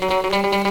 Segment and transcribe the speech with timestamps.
[0.00, 0.67] Thank you.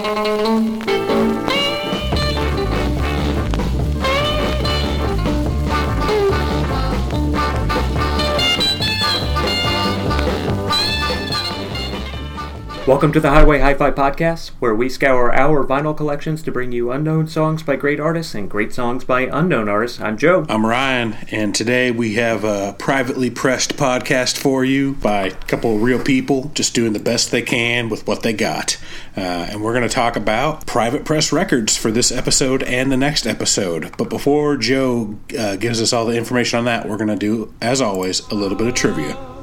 [12.88, 16.90] Welcome to the Highway Hi-Fi Podcast, where we scour our vinyl collections to bring you
[16.90, 20.00] unknown songs by great artists and great songs by unknown artists.
[20.00, 20.46] I'm Joe.
[20.48, 25.76] I'm Ryan, and today we have a privately pressed podcast for you by a couple
[25.76, 28.78] of real people just doing the best they can with what they got.
[29.14, 32.96] Uh, and we're going to talk about private press records for this episode and the
[32.96, 33.94] next episode.
[33.98, 37.52] But before Joe uh, gives us all the information on that, we're going to do,
[37.60, 39.37] as always, a little bit of trivia.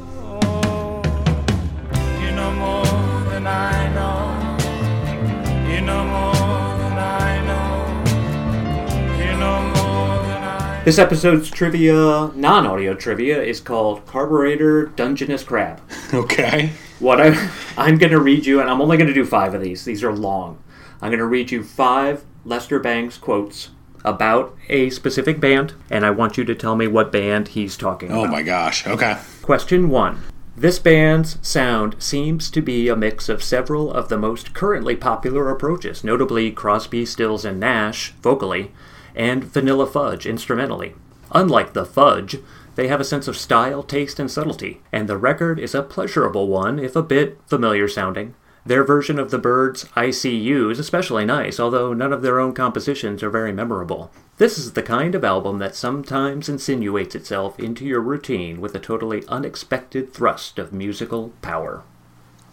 [10.85, 15.81] This episode's trivia, non-audio trivia, is called Carburetor Dungeness Crab.
[16.13, 16.71] Okay.
[16.99, 19.61] What I, I'm going to read you, and I'm only going to do five of
[19.61, 19.83] these.
[19.83, 20.63] These are long.
[21.01, 23.71] I'm going to read you five Lester Bangs quotes
[24.05, 28.11] about a specific band, and I want you to tell me what band he's talking
[28.11, 28.31] Oh about.
[28.31, 28.85] my gosh.
[28.87, 29.17] Okay.
[29.41, 30.21] Question one.
[30.55, 35.49] This band's sound seems to be a mix of several of the most currently popular
[35.49, 38.71] approaches, notably Crosby, Stills, and Nash vocally,
[39.15, 40.93] and Vanilla Fudge instrumentally.
[41.31, 42.37] Unlike the Fudge,
[42.75, 46.47] they have a sense of style, taste, and subtlety, and the record is a pleasurable
[46.47, 48.35] one, if a bit familiar sounding.
[48.65, 52.39] Their version of the Byrds' I See You is especially nice, although none of their
[52.39, 54.11] own compositions are very memorable.
[54.37, 58.79] This is the kind of album that sometimes insinuates itself into your routine with a
[58.79, 61.83] totally unexpected thrust of musical power.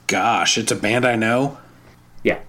[0.07, 1.59] Gosh, it's a band I know.
[2.23, 2.41] Yeah.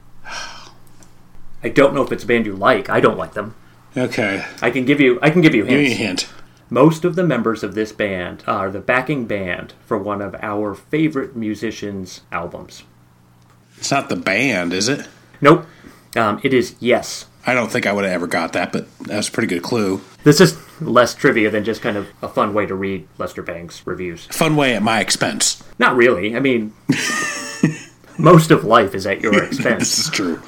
[1.64, 2.90] I don't know if it's a band you like.
[2.90, 3.56] I don't like them.
[3.96, 4.46] Okay.
[4.62, 6.28] I can give you I can give you Give me a hint.
[6.70, 10.74] Most of the members of this band are the backing band for one of our
[10.74, 12.84] favorite musicians' albums.
[13.78, 15.08] It's not the band, is it?
[15.42, 15.66] Nope.
[16.16, 17.26] Um, it is Yes.
[17.46, 20.00] I don't think I would have ever got that, but that's a pretty good clue.
[20.24, 23.82] This is less trivia than just kind of a fun way to read Lester Bangs
[23.86, 24.28] reviews.
[24.28, 25.62] Fun way at my expense.
[25.78, 26.38] Not really.
[26.38, 26.74] I mean,
[28.18, 29.80] most of life is at your expense.
[29.80, 30.42] This is true.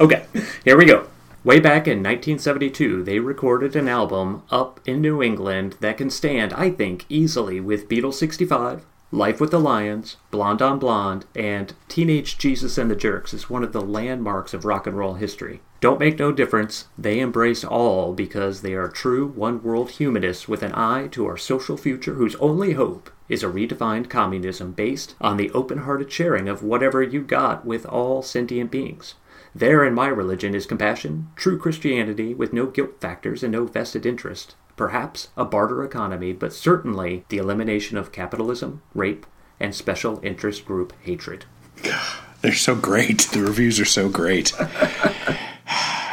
[0.00, 0.24] Okay,
[0.64, 1.06] here we go.
[1.44, 6.52] Way back in 1972, they recorded an album up in New England that can stand,
[6.52, 12.38] I think, easily with Beatles 65, Life with the Lions, Blonde on Blonde, and Teenage
[12.38, 15.60] Jesus and the Jerks is one of the landmarks of rock and roll history.
[15.80, 20.62] Don't make no difference, they embrace all because they are true one world humanists with
[20.62, 25.38] an eye to our social future whose only hope is a redefined communism based on
[25.38, 29.16] the open hearted sharing of whatever you got with all sentient beings.
[29.54, 34.06] There in my religion is compassion, true Christianity with no guilt factors and no vested
[34.06, 34.54] interest.
[34.76, 39.26] Perhaps a barter economy, but certainly the elimination of capitalism, rape,
[39.60, 41.44] and special interest group hatred.
[42.40, 43.28] They're so great.
[43.32, 44.52] The reviews are so great.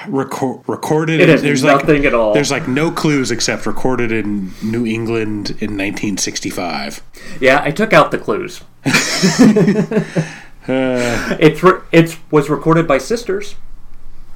[0.06, 1.22] Recor- recorded.
[1.22, 2.34] It there's nothing like, at all.
[2.34, 7.02] There's like no clues except recorded in New England in 1965.
[7.40, 8.62] Yeah, I took out the clues.
[10.70, 13.56] Uh, it's re- it was recorded by sisters,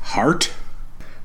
[0.02, 0.52] Heart.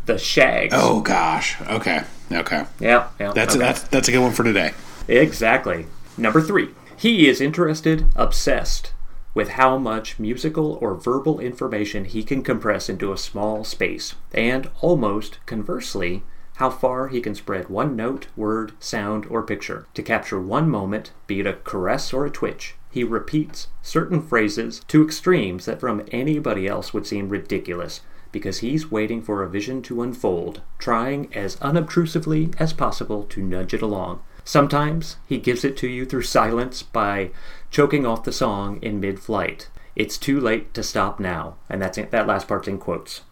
[0.07, 0.75] the Shags.
[0.77, 1.61] Oh gosh.
[1.63, 2.03] Okay.
[2.31, 2.67] Okay.
[2.79, 3.33] yeah, yeah.
[3.33, 3.65] That's okay.
[3.65, 4.73] that's that's a good one for today.
[5.09, 5.87] Exactly.
[6.17, 6.71] Number three.
[6.97, 8.93] He is interested, obsessed
[9.35, 14.69] with how much musical or verbal information he can compress into a small space, and
[14.81, 16.25] almost conversely,
[16.57, 21.13] how far he can spread one note, word, sound, or picture to capture one moment,
[21.29, 22.75] be it a caress or a twitch.
[22.91, 28.01] He repeats certain phrases to extremes that from anybody else would seem ridiculous
[28.33, 33.75] because he's waiting for a vision to unfold, trying as unobtrusively as possible to nudge
[33.75, 34.21] it along.
[34.45, 37.31] Sometimes he gives it to you through silence by
[37.71, 39.69] choking off the song in mid flight.
[39.95, 42.11] It's too late to stop now, and that's it.
[42.13, 43.23] that last part's in quotes.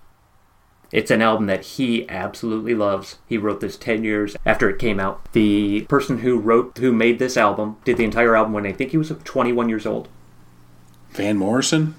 [0.93, 3.19] It's an album that he absolutely loves.
[3.29, 5.33] He wrote this 10 years after it came out.
[5.33, 8.93] The person who wrote who made this album did the entire album when I think
[8.93, 10.09] he was 21 years old.
[11.11, 11.95] Van Morrison.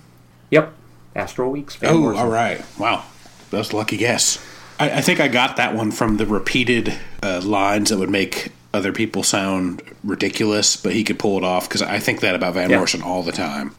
[0.52, 0.74] Yep.
[1.16, 1.76] Astral Weeks.
[1.76, 2.26] Van Oh, Morrison.
[2.26, 2.64] all right.
[2.80, 3.04] Wow,
[3.50, 4.44] that's a lucky guess.
[4.80, 6.94] I, I think I got that one from the repeated
[7.24, 11.68] uh, lines that would make other people sound ridiculous, but he could pull it off
[11.68, 12.78] because I think that about Van Yeah.
[12.78, 13.76] Morrison all the time.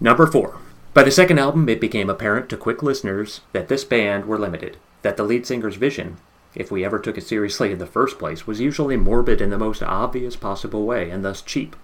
[0.00, 0.56] Number four.
[0.94, 4.76] By the second album, it became apparent to quick listeners that this band were limited,
[5.00, 6.18] that the lead singer's vision,
[6.54, 9.58] if we ever took it seriously in the first place, was usually morbid in the
[9.58, 11.76] most obvious possible way, and thus cheap,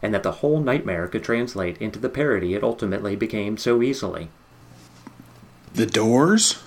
[0.00, 4.30] and that the whole nightmare could translate into the parody it ultimately became so easily.
[5.74, 6.62] The Doors.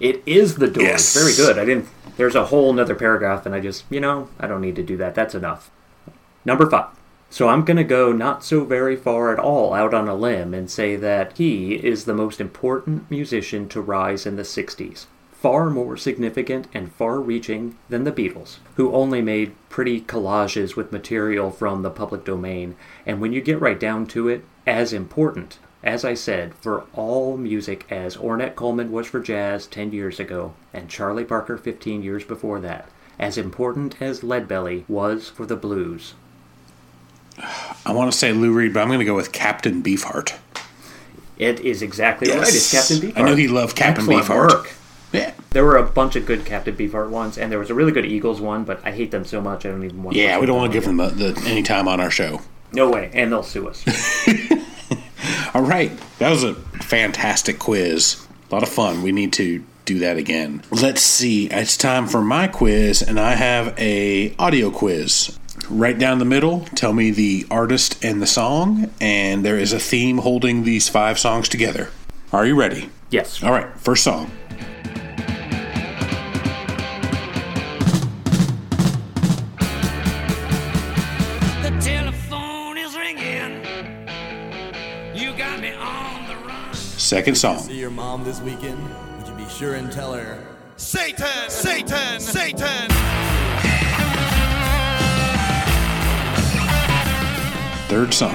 [0.00, 0.88] It is the Doors.
[0.88, 1.14] Yes.
[1.14, 1.56] Very good.
[1.56, 1.88] I didn't.
[2.16, 4.96] There's a whole nother paragraph, and I just, you know, I don't need to do
[4.96, 5.14] that.
[5.14, 5.70] That's enough.
[6.44, 6.88] Number five.
[7.32, 10.52] So I'm going to go not so very far at all out on a limb
[10.52, 15.06] and say that he is the most important musician to rise in the 60s.
[15.30, 20.90] Far more significant and far reaching than the Beatles, who only made pretty collages with
[20.90, 22.74] material from the public domain,
[23.06, 27.36] and when you get right down to it, as important, as I said, for all
[27.36, 32.24] music as Ornette Coleman was for jazz 10 years ago, and Charlie Parker 15 years
[32.24, 32.88] before that,
[33.20, 36.14] as important as Leadbelly was for the blues.
[37.86, 40.36] I want to say Lou Reed, but I'm going to go with Captain Beefheart.
[41.38, 42.40] It is exactly right.
[42.42, 43.18] It's Captain Beefheart.
[43.18, 44.48] I know he loved Captain Excellent Beefheart.
[44.48, 44.72] Work.
[45.12, 45.32] Yeah.
[45.50, 48.06] There were a bunch of good Captain Beefheart ones, and there was a really good
[48.06, 50.16] Eagles one, but I hate them so much I don't even want.
[50.16, 52.40] Yeah, to we don't want to give them the, the, any time on our show.
[52.72, 53.84] No way, and they'll sue us.
[55.54, 58.24] All right, that was a fantastic quiz.
[58.50, 59.02] A lot of fun.
[59.02, 60.62] We need to do that again.
[60.70, 61.48] Let's see.
[61.48, 65.36] It's time for my quiz, and I have a audio quiz.
[65.70, 69.78] Right down the middle, tell me the artist and the song, and there is a
[69.78, 71.90] theme holding these five songs together.
[72.32, 72.90] Are you ready?
[73.10, 73.40] yes.
[73.42, 74.30] All right, first song.
[81.62, 83.62] The telephone is ringing.
[85.14, 86.74] You got me on the run.
[86.74, 87.60] Second song.
[87.60, 88.78] See your mom this weekend?
[89.18, 90.44] Would you be sure and tell her?
[90.76, 93.29] Satan, Satan, Satan.
[97.90, 98.34] To song.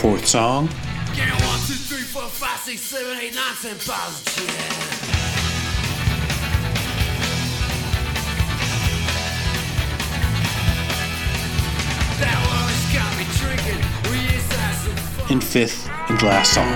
[0.00, 0.66] Fourth song.
[1.14, 3.78] Give me one, two, three, four, five, six, seven, eight, nine, ten
[15.32, 16.68] And fifth and last song.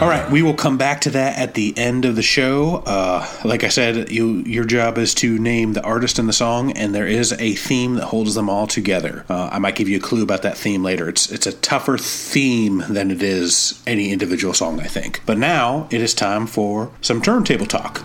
[0.00, 2.76] All right, we will come back to that at the end of the show.
[2.86, 3.07] Uh,
[3.48, 6.94] like I said, you your job is to name the artist and the song, and
[6.94, 9.24] there is a theme that holds them all together.
[9.28, 11.08] Uh, I might give you a clue about that theme later.
[11.08, 15.22] It's it's a tougher theme than it is any individual song, I think.
[15.24, 18.02] But now it is time for some turntable talk.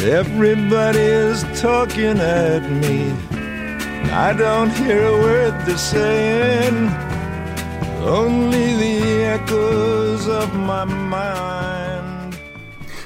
[0.00, 3.12] Everybody's talking at me.
[4.10, 7.07] I don't hear a word they're saying.
[8.00, 12.38] Only the echoes of my mind.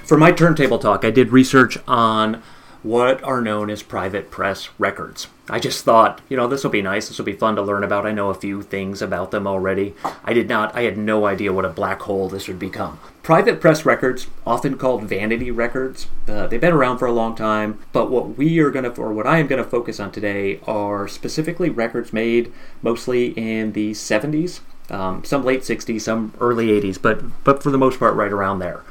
[0.05, 2.43] For my turntable talk, I did research on
[2.83, 5.29] what are known as private press records.
[5.49, 7.09] I just thought, you know, this will be nice.
[7.09, 8.07] This will be fun to learn about.
[8.07, 9.95] I know a few things about them already.
[10.25, 12.99] I did not, I had no idea what a black hole this would become.
[13.23, 17.79] Private press records, often called vanity records, uh, they've been around for a long time,
[17.93, 20.61] but what we are going to, or what I am going to focus on today,
[20.67, 22.53] are specifically records made
[22.83, 24.61] mostly in the 70s,
[24.93, 28.59] um, some late 60s, some early 80s, but, but for the most part, right around
[28.59, 28.83] there.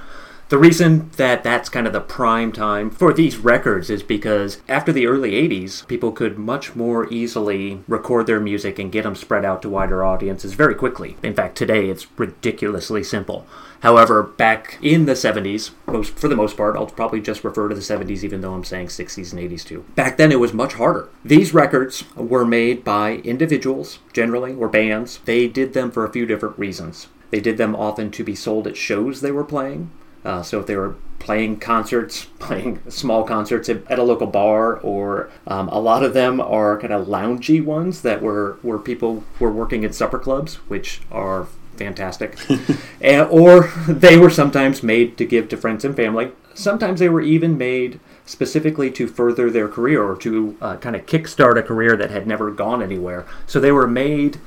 [0.51, 4.91] The reason that that's kind of the prime time for these records is because after
[4.91, 9.45] the early 80s, people could much more easily record their music and get them spread
[9.45, 11.15] out to wider audiences very quickly.
[11.23, 13.47] In fact, today it's ridiculously simple.
[13.79, 17.75] However, back in the 70s, most for the most part, I'll probably just refer to
[17.75, 19.85] the 70s even though I'm saying 60s and 80s too.
[19.95, 21.07] Back then it was much harder.
[21.23, 25.19] These records were made by individuals, generally, or bands.
[25.23, 27.07] They did them for a few different reasons.
[27.29, 29.91] They did them often to be sold at shows they were playing.
[30.23, 34.77] Uh, so if they were playing concerts, playing small concerts at, at a local bar,
[34.77, 39.23] or um, a lot of them are kind of loungy ones that were where people
[39.39, 42.37] were working at supper clubs, which are fantastic.
[43.01, 46.31] and, or they were sometimes made to give to friends and family.
[46.53, 51.05] Sometimes they were even made specifically to further their career or to uh, kind of
[51.05, 53.25] kickstart a career that had never gone anywhere.
[53.47, 54.39] So they were made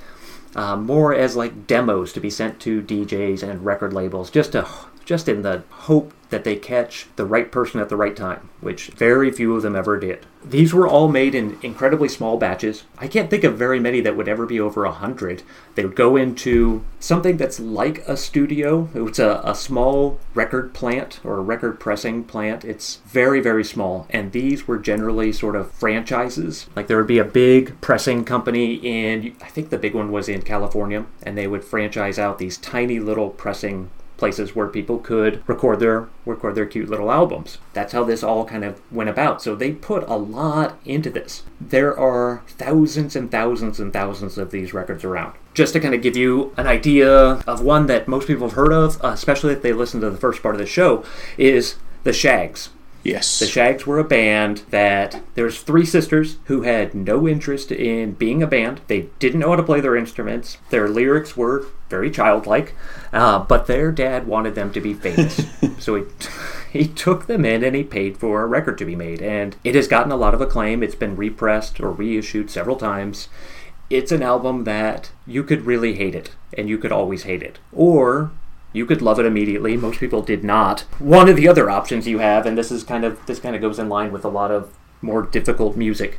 [0.55, 4.67] uh, more as like demos to be sent to DJs and record labels, just to
[5.05, 8.89] just in the hope that they catch the right person at the right time, which
[8.89, 10.27] very few of them ever did.
[10.45, 12.83] These were all made in incredibly small batches.
[12.99, 15.45] I can't think of very many that would ever be over a hundred.
[15.77, 18.89] They would go into something that's like a studio.
[18.95, 22.65] It's a, a small record plant or a record pressing plant.
[22.65, 24.09] It's very, very small.
[24.11, 26.67] And these were generally sort of franchises.
[26.75, 30.29] Like there would be a big pressing company in, I think the big one was
[30.29, 33.91] in California, and they would franchise out these tiny little pressing
[34.25, 37.59] places where people could record their record their cute little albums.
[37.75, 39.43] That's how this all kind of went about.
[39.43, 41.43] So they put a lot into this.
[41.61, 45.35] There are thousands and thousands and thousands of these records around.
[45.53, 47.13] Just to kind of give you an idea
[47.47, 50.41] of one that most people have heard of, especially if they listen to the first
[50.43, 51.05] part of the show,
[51.37, 52.71] is the Shags.
[53.05, 53.39] Yes.
[53.39, 58.43] The Shags were a band that there's three sisters who had no interest in being
[58.43, 58.81] a band.
[58.87, 60.57] They didn't know how to play their instruments.
[60.71, 62.75] Their lyrics were very childlike,
[63.13, 65.47] uh, but their dad wanted them to be famous.
[65.79, 66.05] so he
[66.73, 69.75] he took them in and he paid for a record to be made, and it
[69.75, 70.83] has gotten a lot of acclaim.
[70.83, 73.29] It's been repressed or reissued several times.
[73.91, 77.59] It's an album that you could really hate it, and you could always hate it,
[77.71, 78.33] or
[78.75, 79.77] you could love it immediately.
[79.77, 80.81] Most people did not.
[80.99, 83.63] One of the other options you have, and this is kind of this kind of
[83.63, 86.19] goes in line with a lot of more difficult music.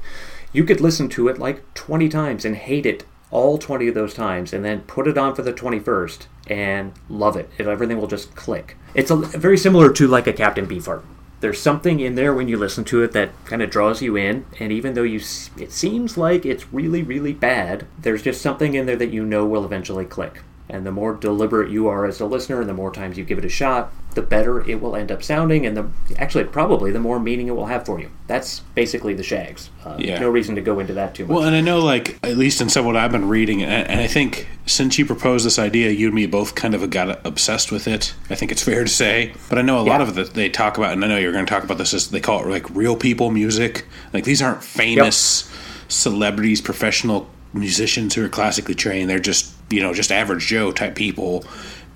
[0.54, 4.14] You could listen to it like 20 times and hate it all 20 of those
[4.14, 7.50] times and then put it on for the 21st and love it.
[7.60, 8.78] And everything will just click.
[8.94, 11.04] It's a, very similar to like a Captain Beefheart.
[11.42, 14.46] There's something in there when you listen to it that kind of draws you in,
[14.60, 15.20] and even though you
[15.58, 19.46] it seems like it's really really bad, there's just something in there that you know
[19.46, 20.40] will eventually click.
[20.68, 23.38] And the more deliberate you are as a listener, and the more times you give
[23.38, 27.00] it a shot, the better it will end up sounding, and the actually probably the
[27.00, 28.10] more meaning it will have for you.
[28.26, 29.70] That's basically the Shags.
[29.86, 30.20] Uh, Yeah.
[30.20, 31.36] No reason to go into that too much.
[31.36, 34.00] Well, and I know, like, at least in some what I've been reading, and, and
[34.00, 37.72] I think since you proposed this idea, you and me both kind of got obsessed
[37.72, 38.16] with it.
[38.32, 39.34] I think it's fair to say.
[39.50, 41.46] But I know a lot of it they talk about, and I know you're going
[41.46, 43.86] to talk about this, is they call it like real people music.
[44.14, 45.48] Like, these aren't famous
[45.90, 49.10] celebrities, professional musicians who are classically trained.
[49.10, 51.44] They're just, you know, just average Joe type people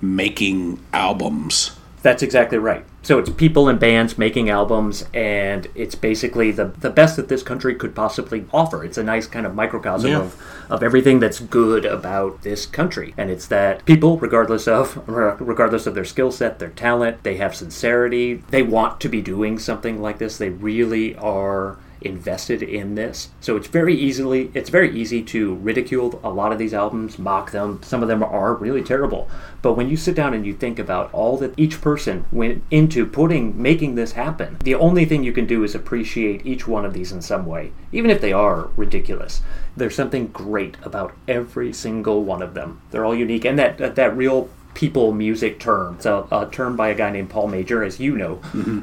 [0.00, 1.76] making albums.
[2.02, 2.84] That's exactly right.
[3.02, 7.42] So it's people and bands making albums, and it's basically the, the best that this
[7.42, 8.82] country could possibly offer.
[8.84, 10.20] It's a nice kind of microcosm Yeah.
[10.20, 13.14] of, of everything that's good about this country.
[13.18, 17.54] And it's that people, regardless of regardless of their skill set, their talent, they have
[17.54, 18.42] sincerity.
[18.50, 20.38] They want to be doing something like this.
[20.38, 23.30] They really are invested in this.
[23.40, 27.50] So it's very easily it's very easy to ridicule a lot of these albums, mock
[27.50, 27.80] them.
[27.82, 29.28] Some of them are really terrible.
[29.62, 33.06] But when you sit down and you think about all that each person went into
[33.06, 36.94] putting making this happen, the only thing you can do is appreciate each one of
[36.94, 39.42] these in some way, even if they are ridiculous.
[39.76, 42.80] There's something great about every single one of them.
[42.90, 45.94] They're all unique and that that, real people music term.
[45.96, 48.40] It's a, a term by a guy named Paul Major, as you know.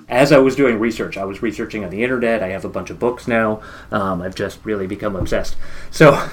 [0.09, 2.43] As I was doing research, I was researching on the internet.
[2.43, 3.61] I have a bunch of books now.
[3.91, 5.55] Um, I've just really become obsessed.
[5.91, 6.29] So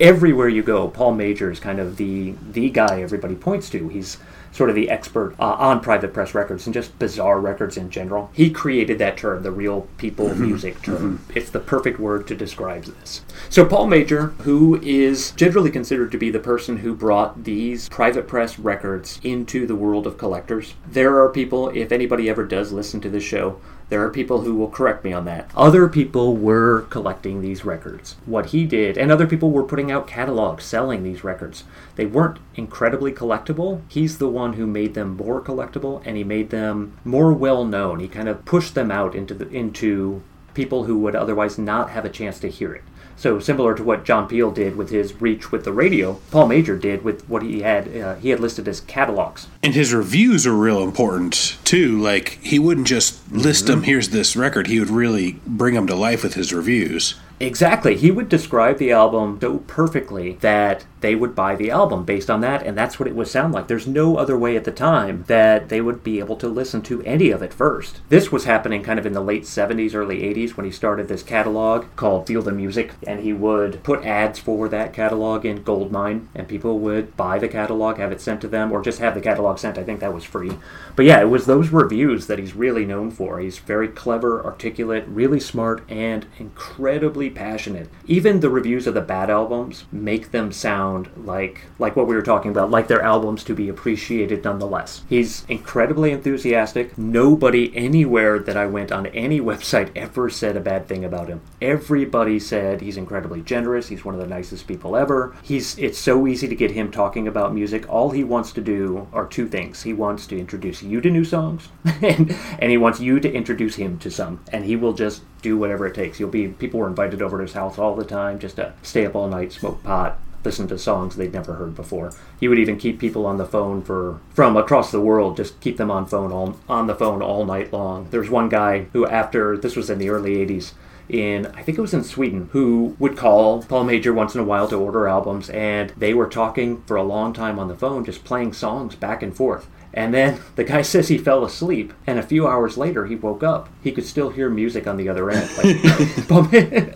[0.00, 3.88] everywhere you go, Paul Major is kind of the the guy everybody points to.
[3.88, 4.18] He's
[4.56, 8.30] sort of the expert uh, on private press records and just bizarre records in general.
[8.32, 11.20] He created that term, the real people music term.
[11.34, 13.20] It's the perfect word to describe this.
[13.50, 18.26] So Paul Major, who is generally considered to be the person who brought these private
[18.26, 23.02] press records into the world of collectors, there are people, if anybody ever does listen
[23.02, 25.50] to this show, there are people who will correct me on that.
[25.54, 28.16] Other people were collecting these records.
[28.26, 31.64] What he did, and other people were putting out catalogs selling these records.
[31.94, 33.82] They weren't incredibly collectible.
[33.88, 38.00] He's the one who made them more collectible and he made them more well known.
[38.00, 40.22] He kind of pushed them out into the into
[40.54, 42.82] people who would otherwise not have a chance to hear it.
[43.16, 46.76] So similar to what John Peel did with his reach with the radio, Paul Major
[46.76, 49.48] did with what he had uh, he had listed as catalogs.
[49.62, 52.00] And his reviews are real important too.
[52.00, 53.84] Like he wouldn't just list them.
[53.84, 54.66] Here's this record.
[54.66, 57.14] He would really bring them to life with his reviews.
[57.38, 57.96] Exactly.
[57.96, 62.40] He would describe the album so perfectly that they would buy the album based on
[62.40, 63.68] that, and that's what it would sound like.
[63.68, 67.00] There's no other way at the time that they would be able to listen to
[67.04, 68.00] any of it first.
[68.08, 71.22] This was happening kind of in the late 70s, early 80s when he started this
[71.22, 76.28] catalog called Feel the Music, and he would put ads for that catalog in Goldmine,
[76.34, 79.20] and people would buy the catalog, have it sent to them, or just have the
[79.20, 79.78] catalog sent.
[79.78, 80.58] I think that was free.
[80.96, 83.38] But yeah, it was those reviews that he's really known for.
[83.38, 87.88] He's very clever, articulate, really smart, and incredibly passionate.
[88.08, 92.22] Even the reviews of the bad albums make them sound like like what we were
[92.22, 95.02] talking about, like they're albums to be appreciated nonetheless.
[95.08, 96.96] He's incredibly enthusiastic.
[96.96, 101.40] Nobody anywhere that I went on any website ever said a bad thing about him.
[101.60, 103.88] Everybody said he's incredibly generous.
[103.88, 105.36] He's one of the nicest people ever.
[105.42, 107.88] He's it's so easy to get him talking about music.
[107.88, 109.82] All he wants to do are two things.
[109.82, 111.68] He wants to introduce you to new songs
[112.02, 114.40] and and he wants you to introduce him to some.
[114.52, 116.18] And he will just do whatever it takes.
[116.18, 119.06] You'll be people were invited over to his house all the time just to stay
[119.06, 122.12] up all night, smoke pot, listen to songs they'd never heard before.
[122.38, 125.76] He would even keep people on the phone for from across the world, just keep
[125.76, 128.08] them on phone all on the phone all night long.
[128.10, 130.72] There's one guy who after this was in the early 80s,
[131.08, 134.44] in, I think it was in Sweden, who would call Paul Major once in a
[134.44, 138.04] while to order albums, and they were talking for a long time on the phone,
[138.04, 139.68] just playing songs back and forth.
[139.94, 143.42] And then the guy says he fell asleep, and a few hours later he woke
[143.42, 143.68] up.
[143.82, 145.48] He could still hear music on the other end.
[145.56, 146.95] Like,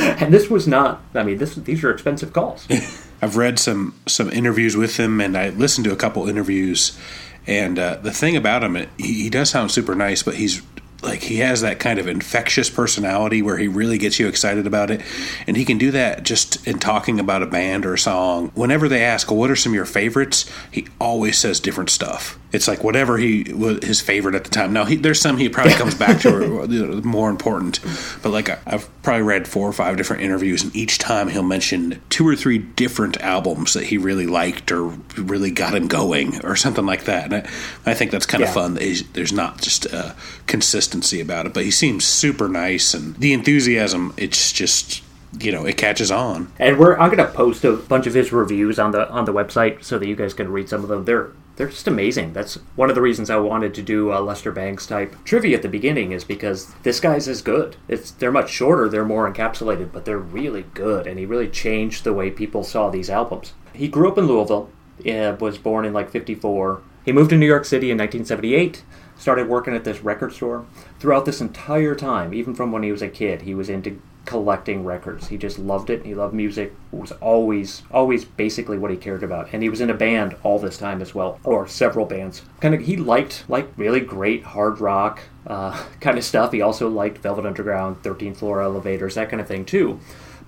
[0.20, 1.02] and this was not.
[1.14, 2.66] I mean, this these are expensive calls.
[3.22, 6.98] I've read some some interviews with him, and I listened to a couple interviews.
[7.46, 10.62] And uh, the thing about him, he, he does sound super nice, but he's
[11.02, 14.90] like he has that kind of infectious personality where he really gets you excited about
[14.90, 15.00] it
[15.46, 18.88] and he can do that just in talking about a band or a song whenever
[18.88, 22.66] they ask well, what are some of your favorites he always says different stuff it's
[22.68, 25.72] like whatever he was his favorite at the time now he, there's some he probably
[25.74, 27.78] comes back to more important
[28.22, 32.00] but like i've probably read four or five different interviews and each time he'll mention
[32.10, 36.56] two or three different albums that he really liked or really got him going or
[36.56, 37.34] something like that and
[37.86, 38.48] i, I think that's kind Yeah.
[38.48, 38.74] of fun
[39.12, 40.14] there's not just a
[40.46, 45.02] consistency about it but he seems super nice and the enthusiasm it's just
[45.38, 48.80] you know it catches on And we're I'm gonna post a bunch of his reviews
[48.80, 51.04] on the on the website so that you guys can read some of them.
[51.04, 52.32] They're they're just amazing.
[52.32, 55.62] That's one of the reasons I wanted to do a Lester Bangs type trivia at
[55.62, 57.76] the beginning is because this guy's is good.
[57.86, 62.02] It's they're much shorter, they're more encapsulated, but they're really good, and he really changed
[62.02, 63.52] the way people saw these albums.
[63.74, 64.70] He grew up in Louisville,
[65.06, 66.80] uh, was born in like '54.
[67.04, 68.82] He moved to New York City in 1978.
[69.18, 70.64] Started working at this record store.
[70.98, 74.84] Throughout this entire time, even from when he was a kid, he was into collecting
[74.84, 75.28] records.
[75.28, 76.04] He just loved it.
[76.04, 76.74] He loved music.
[76.92, 79.48] It was always, always basically what he cared about.
[79.52, 82.42] And he was in a band all this time as well, or several bands.
[82.60, 86.52] Kind of, he liked like really great hard rock uh, kind of stuff.
[86.52, 90.00] He also liked Velvet Underground, 13th Floor Elevators, that kind of thing too.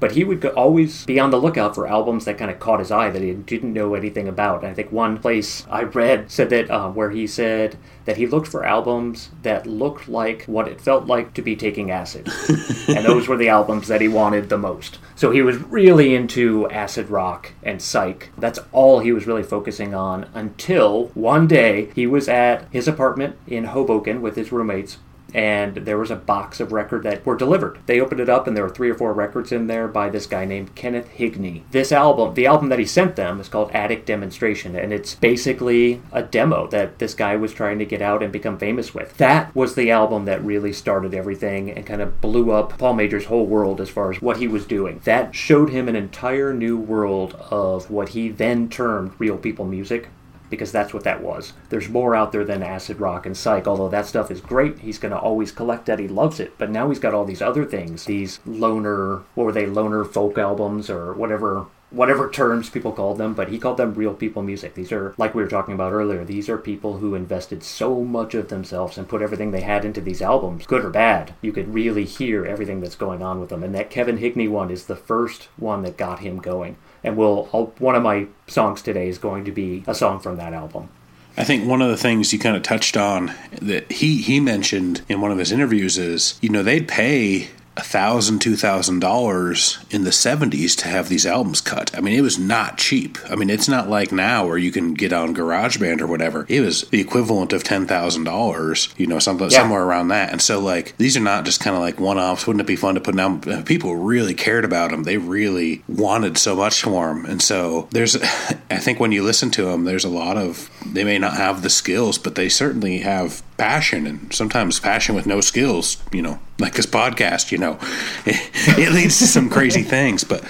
[0.03, 2.81] But he would go, always be on the lookout for albums that kind of caught
[2.81, 4.65] his eye that he didn't know anything about.
[4.65, 8.27] And I think one place I read said that uh, where he said that he
[8.27, 12.29] looked for albums that looked like what it felt like to be taking acid,
[12.89, 14.99] and those were the albums that he wanted the most.
[15.15, 18.31] So he was really into acid rock and psych.
[18.37, 23.37] That's all he was really focusing on until one day he was at his apartment
[23.47, 24.99] in Hoboken with his roommates
[25.35, 27.79] and there was a box of record that were delivered.
[27.87, 30.27] They opened it up and there were three or four records in there by this
[30.27, 31.63] guy named Kenneth Higney.
[31.71, 36.03] This album, the album that he sent them is called Attic Demonstration and it's basically
[36.13, 39.17] a demo that this guy was trying to get out and become famous with.
[39.17, 43.27] That was the album that really started everything and kind of blew up Paul Major's
[43.27, 45.01] whole world as far as what he was doing.
[45.05, 50.09] That showed him an entire new world of what he then termed real people music
[50.53, 51.55] because that's what that was.
[51.71, 54.81] There's more out there than acid rock and psych, although that stuff is great.
[54.81, 55.99] He's going to always collect that.
[55.99, 56.59] He loves it.
[56.59, 60.37] But now he's got all these other things, these loner, what were they, loner folk
[60.37, 61.67] albums or whatever.
[61.89, 64.75] Whatever terms people called them, but he called them real people music.
[64.75, 68.33] These are, like we were talking about earlier, these are people who invested so much
[68.33, 71.35] of themselves and put everything they had into these albums, good or bad.
[71.43, 73.63] You could really hear everything that's going on with them.
[73.63, 77.45] And that Kevin Higney one is the first one that got him going and we'll
[77.79, 80.89] one of my songs today is going to be a song from that album.
[81.37, 85.03] I think one of the things you kind of touched on that he he mentioned
[85.09, 89.79] in one of his interviews is you know they'd pay a thousand two thousand dollars
[89.91, 91.97] in the 70s to have these albums cut.
[91.97, 93.17] I mean it was not cheap.
[93.31, 96.45] I mean it's not like now where you can get on garageband or whatever.
[96.49, 99.59] It was the equivalent of $10000 you know something Yeah.
[99.59, 100.33] somewhere around that.
[100.33, 102.47] And so like these are not just kind of like one-offs.
[102.47, 105.83] Wouldn't it be fun to put down uh, people really cared about them they really
[105.89, 108.17] wanted so much for them and so there's
[108.71, 111.63] i think when you listen to them there's a lot of they may not have
[111.63, 116.39] the skills but they certainly have passion and sometimes passion with no skills you know
[116.59, 117.79] like this podcast you know.
[118.25, 120.45] It, it leads to some crazy things but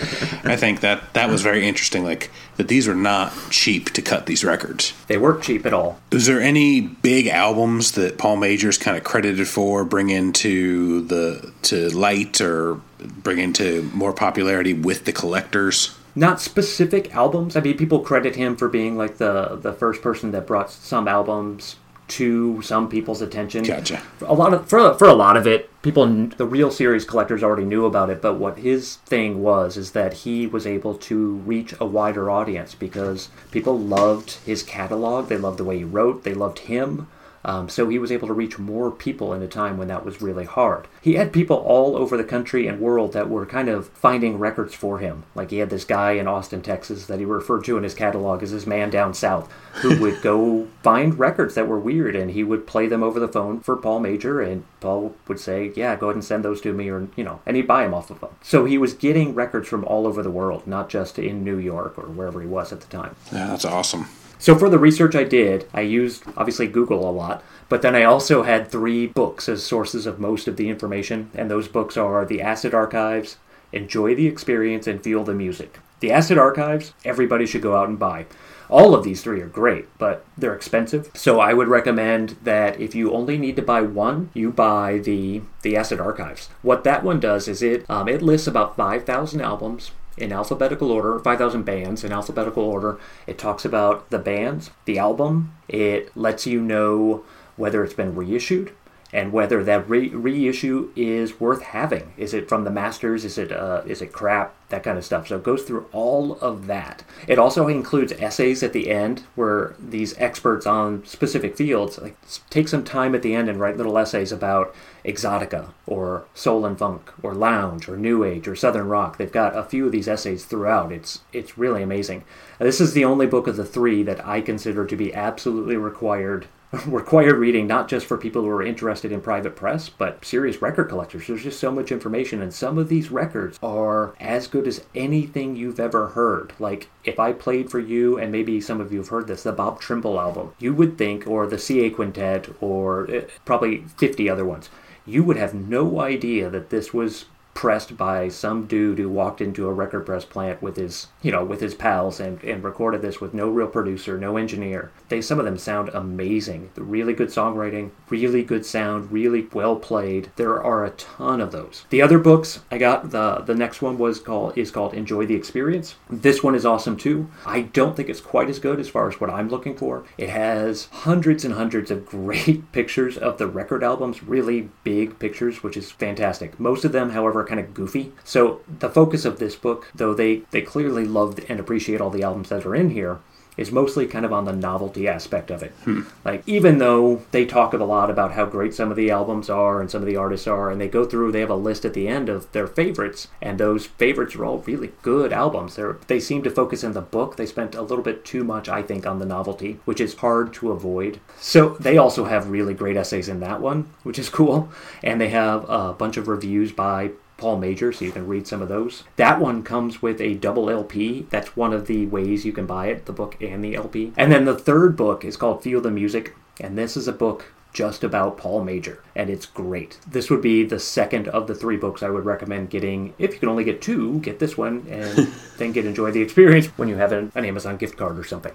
[0.44, 4.26] i think that that was very interesting like that these were not cheap to cut
[4.26, 4.92] these records.
[5.06, 5.98] They weren't cheap at all.
[6.10, 11.52] is there any big albums that paul major's kind of credited for bring into the
[11.62, 17.56] to light or bring into more popularity with the collectors Not specific albums.
[17.56, 21.08] I mean, people credit him for being like the the first person that brought some
[21.08, 21.76] albums
[22.08, 23.64] to some people's attention.
[23.64, 24.02] Gotcha.
[24.20, 27.64] A lot of for for a lot of it, people the real series collectors already
[27.64, 28.20] knew about it.
[28.20, 32.74] But what his thing was is that he was able to reach a wider audience
[32.74, 35.28] because people loved his catalog.
[35.28, 36.24] They loved the way he wrote.
[36.24, 37.08] They loved him.
[37.44, 40.22] Um, so he was able to reach more people in a time when that was
[40.22, 40.86] really hard.
[41.00, 44.74] He had people all over the country and world that were kind of finding records
[44.74, 45.24] for him.
[45.34, 48.42] Like he had this guy in Austin, Texas, that he referred to in his catalog
[48.42, 52.44] as his man down south, who would go find records that were weird and he
[52.44, 56.06] would play them over the phone for Paul Major, and Paul would say, "Yeah, go
[56.06, 58.20] ahead and send those to me," or you know, and he'd buy them off of
[58.20, 58.30] them.
[58.42, 61.98] So he was getting records from all over the world, not just in New York
[61.98, 63.16] or wherever he was at the time.
[63.32, 64.06] yeah that's awesome
[64.42, 68.02] So for the research I did, I used obviously Google a lot, but then I
[68.02, 72.24] also had three books as sources of most of the information, and those books are
[72.24, 73.36] The Acid Archives,
[73.72, 75.78] Enjoy the Experience, and Feel the Music.
[76.00, 78.26] The Acid Archives, everybody should go out and buy.
[78.68, 81.12] All of these three are great, but they're expensive.
[81.14, 85.42] So I would recommend that if you only need to buy one, you buy the
[85.60, 86.48] the Acid Archives.
[86.62, 90.90] What that one does is it um, it lists about five thousand albums in alphabetical
[90.90, 92.98] order, 5,000 bands in alphabetical order.
[93.26, 95.54] It talks about the bands, the album.
[95.68, 97.24] It lets you know
[97.56, 98.72] whether it's been reissued
[99.12, 102.12] and whether that re- reissue is worth having.
[102.16, 103.24] Is it from the masters?
[103.24, 104.54] Is it uh, is it crap?
[104.70, 105.28] That kind of stuff.
[105.28, 107.04] So it goes through all of that.
[107.28, 112.16] It also includes essays at the end where these experts on specific fields like
[112.48, 116.78] take some time at the end and write little essays about exotica or soul and
[116.78, 119.16] funk or lounge or new age or southern rock.
[119.16, 120.92] They've got a few of these essays throughout.
[120.92, 122.24] It's it's really amazing.
[122.58, 126.46] This is the only book of the three that I consider to be absolutely required
[126.86, 130.88] required reading not just for people who are interested in private press but serious record
[130.88, 134.82] collectors there's just so much information and some of these records are as good as
[134.94, 138.98] anything you've ever heard like if i played for you and maybe some of you
[138.98, 143.10] have heard this the bob trimble album you would think or the ca quintet or
[143.14, 144.70] uh, probably 50 other ones
[145.06, 149.68] you would have no idea that this was pressed by some dude who walked into
[149.68, 153.20] a record press plant with his you know with his pals and, and recorded this
[153.20, 154.90] with no real producer no engineer.
[155.08, 156.70] They some of them sound amazing.
[156.74, 160.30] The really good songwriting really good sound really well played.
[160.36, 161.84] There are a ton of those.
[161.90, 165.34] The other books i got the the next one was called is called enjoy the
[165.34, 165.94] experience.
[166.08, 167.28] This one is awesome too.
[167.44, 170.04] I don't think it's quite as good as far as what i'm looking for.
[170.16, 175.62] It has hundreds and hundreds of great pictures of the record albums really big pictures
[175.62, 176.58] which is fantastic.
[176.58, 178.12] Most of them however are kind of goofy.
[178.24, 182.22] So the focus of this book, though they they clearly love and appreciate all the
[182.22, 183.18] albums that are in here,
[183.56, 185.72] is mostly kind of on the novelty aspect of it.
[185.84, 186.02] Hmm.
[186.24, 189.80] Like even though they talk a lot about how great some of the albums are
[189.80, 191.94] and some of the artists are, and they go through, they have a list at
[191.94, 195.76] the end of their favorites, and those favorites are all really good albums.
[195.76, 197.36] They they seem to focus in the book.
[197.36, 200.54] They spent a little bit too much, I think, on the novelty, which is hard
[200.54, 201.20] to avoid.
[201.38, 204.70] So they also have really great essays in that one, which is cool,
[205.02, 207.10] and they have a bunch of reviews by
[207.42, 209.02] Paul Major, so you can read some of those.
[209.16, 211.26] That one comes with a double LP.
[211.28, 214.12] That's one of the ways you can buy it, the book and the LP.
[214.16, 217.52] And then the third book is called Feel the Music, and this is a book
[217.72, 219.98] just about Paul Major, and it's great.
[220.06, 223.14] This would be the second of the three books I would recommend getting.
[223.18, 226.66] If you can only get two, get this one, and then get enjoy the experience
[226.78, 228.52] when you have an, an Amazon gift card or something.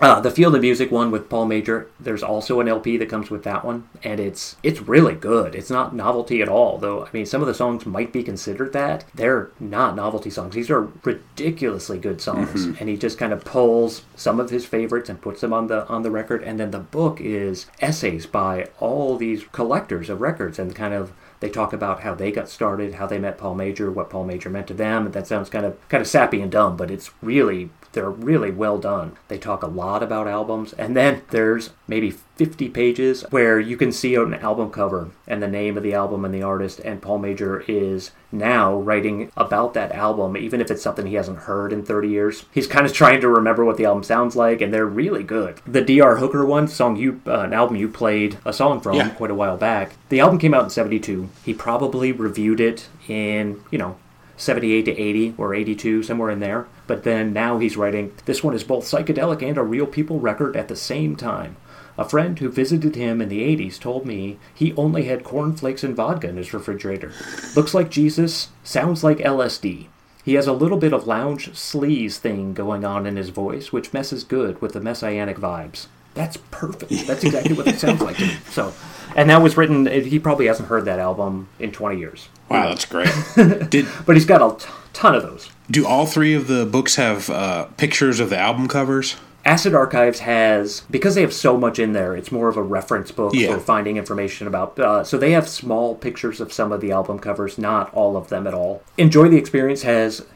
[0.00, 3.30] Uh, the Feel the Music one with Paul Major, there's also an LP that comes
[3.30, 5.54] with that one, and it's it's really good.
[5.54, 7.04] It's not novelty at all, though.
[7.04, 9.04] I mean, some of the songs might be considered that.
[9.14, 10.54] They're not novelty songs.
[10.54, 15.08] These are ridiculously good songs, and he just kind of pulls some of his favorites
[15.08, 16.42] and puts them on the on the record.
[16.42, 21.12] And then the book is essays by all these collectors of records, and kind of
[21.40, 24.50] they talk about how they got started, how they met Paul Major, what Paul Major
[24.50, 25.06] meant to them.
[25.06, 28.50] And that sounds kind of kind of sappy and dumb, but it's really they're really
[28.50, 29.16] well done.
[29.28, 33.92] They talk a lot about albums, and then there's maybe 50 pages where you can
[33.92, 36.80] see an album cover and the name of the album and the artist.
[36.84, 41.40] And Paul Major is now writing about that album, even if it's something he hasn't
[41.40, 42.44] heard in 30 years.
[42.52, 45.60] He's kind of trying to remember what the album sounds like, and they're really good.
[45.66, 46.16] The D.R.
[46.16, 49.10] Hooker one, song you, uh, an album you played a song from Yeah.
[49.10, 49.94] quite a while back.
[50.10, 51.28] The album came out in 72.
[51.44, 53.96] He probably reviewed it in, you know,
[54.40, 56.66] 78 to 80 or 82, somewhere in there.
[56.86, 60.56] But then now he's writing, this one is both psychedelic and a real people record
[60.56, 61.56] at the same time.
[61.98, 65.94] A friend who visited him in the 80s told me he only had cornflakes and
[65.94, 67.12] vodka in his refrigerator.
[67.54, 69.88] Looks like Jesus, sounds like LSD.
[70.24, 73.92] He has a little bit of lounge sleaze thing going on in his voice, which
[73.92, 75.88] messes good with the messianic vibes.
[76.14, 77.06] That's perfect.
[77.06, 78.16] That's exactly what it sounds like.
[78.50, 78.72] So,
[79.14, 79.86] and that was written.
[79.86, 82.28] He probably hasn't heard that album in 20 years.
[82.50, 83.08] Wow, that's great.
[83.70, 85.50] Did But he's got a t- ton of those.
[85.70, 89.16] do all three of the books have uh, pictures of the album covers?
[89.42, 92.14] Acid Archives has because they have so much in there.
[92.14, 93.54] It's more of a reference book Yeah.
[93.54, 94.78] for finding information about.
[94.78, 98.28] Uh, so they have small pictures of some of the album covers, not all of
[98.28, 98.82] them at all.
[98.98, 100.26] Enjoy the Experience has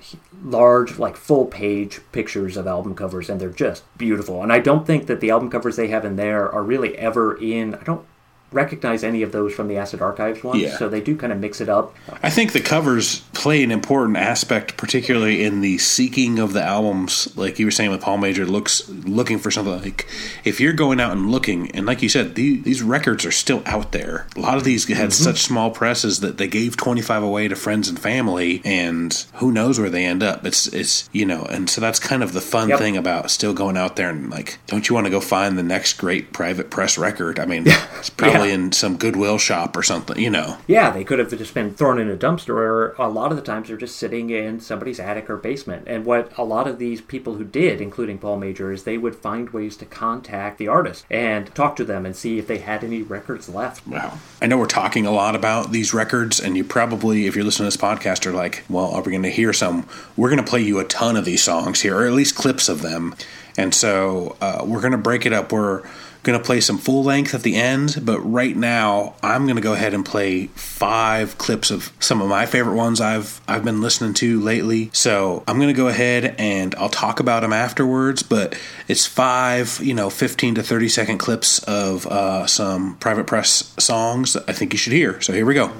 [0.43, 4.43] large, like full page pictures of album covers, and they're just beautiful.
[4.43, 7.37] And I don't think that the album covers they have in there are really ever
[7.37, 7.75] in.
[7.75, 8.07] I don't
[8.55, 10.77] recognize any of those from the Acid Archives ones, Yeah.
[10.79, 11.95] so they do kind of mix it up.
[12.23, 17.37] I think the covers play an important aspect, particularly in the seeking of the albums.
[17.37, 19.83] Like you were saying with Paul Major, looks looking for something.
[19.83, 20.07] Like
[20.45, 23.63] if you're going out and looking, and like you said, the, these records are still
[23.67, 24.27] out there.
[24.37, 25.11] A lot of these had mm-hmm.
[25.11, 29.79] such small presses that they gave 25 away to friends and family, and who knows
[29.79, 30.45] where they end up.
[30.47, 32.79] It's it's you know, and so that's kind of the fun Yep.
[32.79, 35.63] thing about still going out there and like, don't you want to go find the
[35.63, 37.39] next great private press record?
[37.39, 37.65] I mean,
[37.99, 38.44] it's probably Yeah.
[38.45, 40.59] In some Goodwill shop or something, you know.
[40.67, 43.43] Yeah, they could have just been thrown in a dumpster, or a lot of the
[43.43, 45.85] times they're just sitting in somebody's attic or basement.
[45.87, 49.17] And what a lot of these people who did, including Paul Major, is they would
[49.17, 52.85] find ways to contact the artist and talk to them and see if they had
[52.85, 53.87] any records left.
[53.87, 54.19] Wow.
[54.41, 57.71] I know we're talking a lot about these records, and you probably, if you're listening
[57.71, 59.89] to this podcast, are like, well, are we going to hear some?
[60.17, 62.69] We're going to play you a ton of these songs here, or at least clips
[62.69, 63.15] of them.
[63.57, 65.53] And so uh, we're going to break it up.
[65.53, 65.85] We're
[66.25, 69.63] going to play some full length at the end, but right now I'm going to
[69.63, 73.81] go ahead and play five clips of some of my favorite ones I've I've been
[73.81, 74.91] listening to lately.
[74.93, 78.59] So I'm going to go ahead and I'll talk about them afterwards, but
[78.89, 84.33] it's five, you know, 15 to 30 second clips of uh, some private press songs
[84.33, 85.21] that I think you should hear.
[85.21, 85.71] So here we go.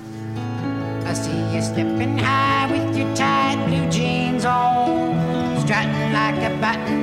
[1.07, 6.94] I see you high with your tight blue jeans on, strutting like a button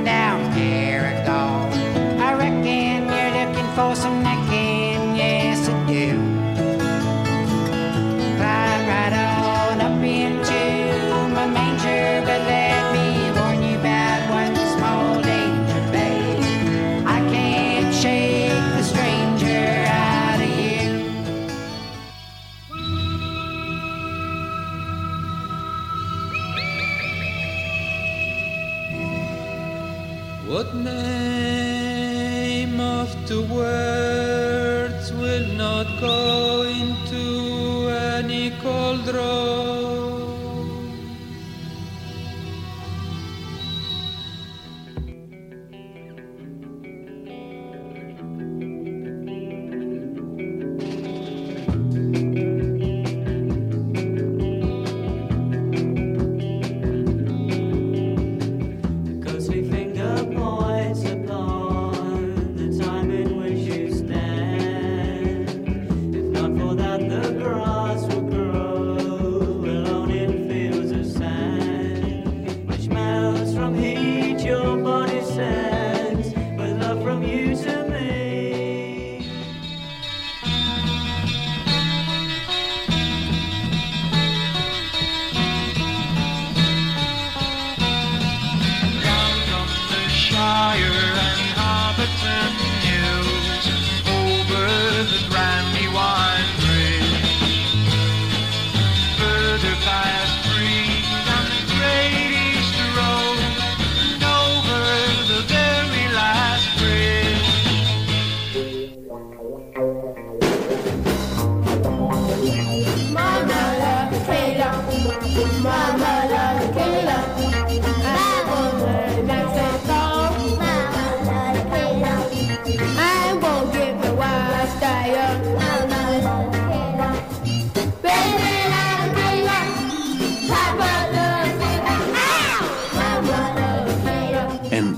[3.76, 4.31] for some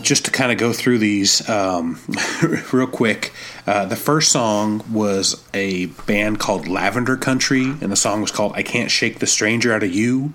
[0.03, 1.99] just to kind of go through these um,
[2.71, 3.33] real quick,
[3.65, 8.53] uh, the first song was a band called Lavender Country, and the song was called
[8.55, 10.33] I Can't Shake the Stranger Out of You.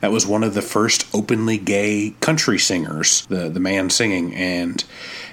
[0.00, 4.84] That was one of the first openly gay country singers, the, the man singing, and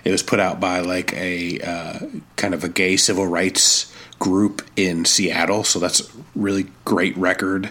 [0.05, 1.99] it was put out by like a uh,
[2.37, 5.65] kind of a gay civil rights group in Seattle.
[5.65, 7.69] So that's a really great record.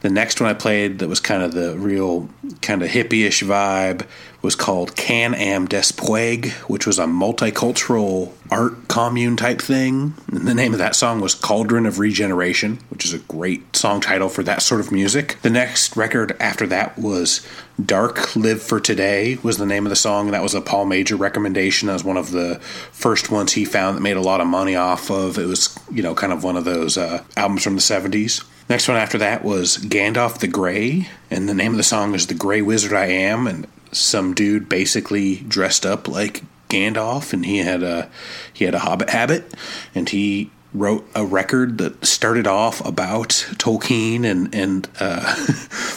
[0.00, 2.28] The next one I played that was kind of the real
[2.60, 4.04] kind of hippie-ish vibe
[4.42, 10.14] was called Can Am Des Puig, which was a multicultural art commune type thing.
[10.30, 14.00] And the name of that song was Cauldron of Regeneration, which is a great song
[14.00, 15.38] title for that sort of music.
[15.42, 17.46] The next record after that was
[17.84, 20.32] Dark Live for Today was the name of the song.
[20.32, 21.86] That was a Paul Major recommendation.
[21.86, 22.58] That was one of the
[22.90, 25.38] first ones he found that made a lot of money off of.
[25.38, 28.44] It was, you know, kind of one of those uh, albums from the 70s.
[28.68, 32.26] Next one after that was Gandalf the Grey, and the name of the song is
[32.26, 37.58] The Grey Wizard I Am, and some dude basically dressed up like Gandalf, and he
[37.58, 38.10] had a
[38.52, 39.54] he had a hobbit habit,
[39.94, 43.28] and he wrote a record that started off about
[43.58, 45.36] Tolkien and and uh,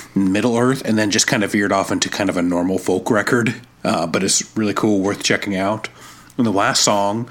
[0.15, 3.09] Middle Earth, and then just kind of veered off into kind of a normal folk
[3.09, 3.55] record.
[3.83, 5.89] Uh, but it's really cool, worth checking out.
[6.37, 7.29] And the last song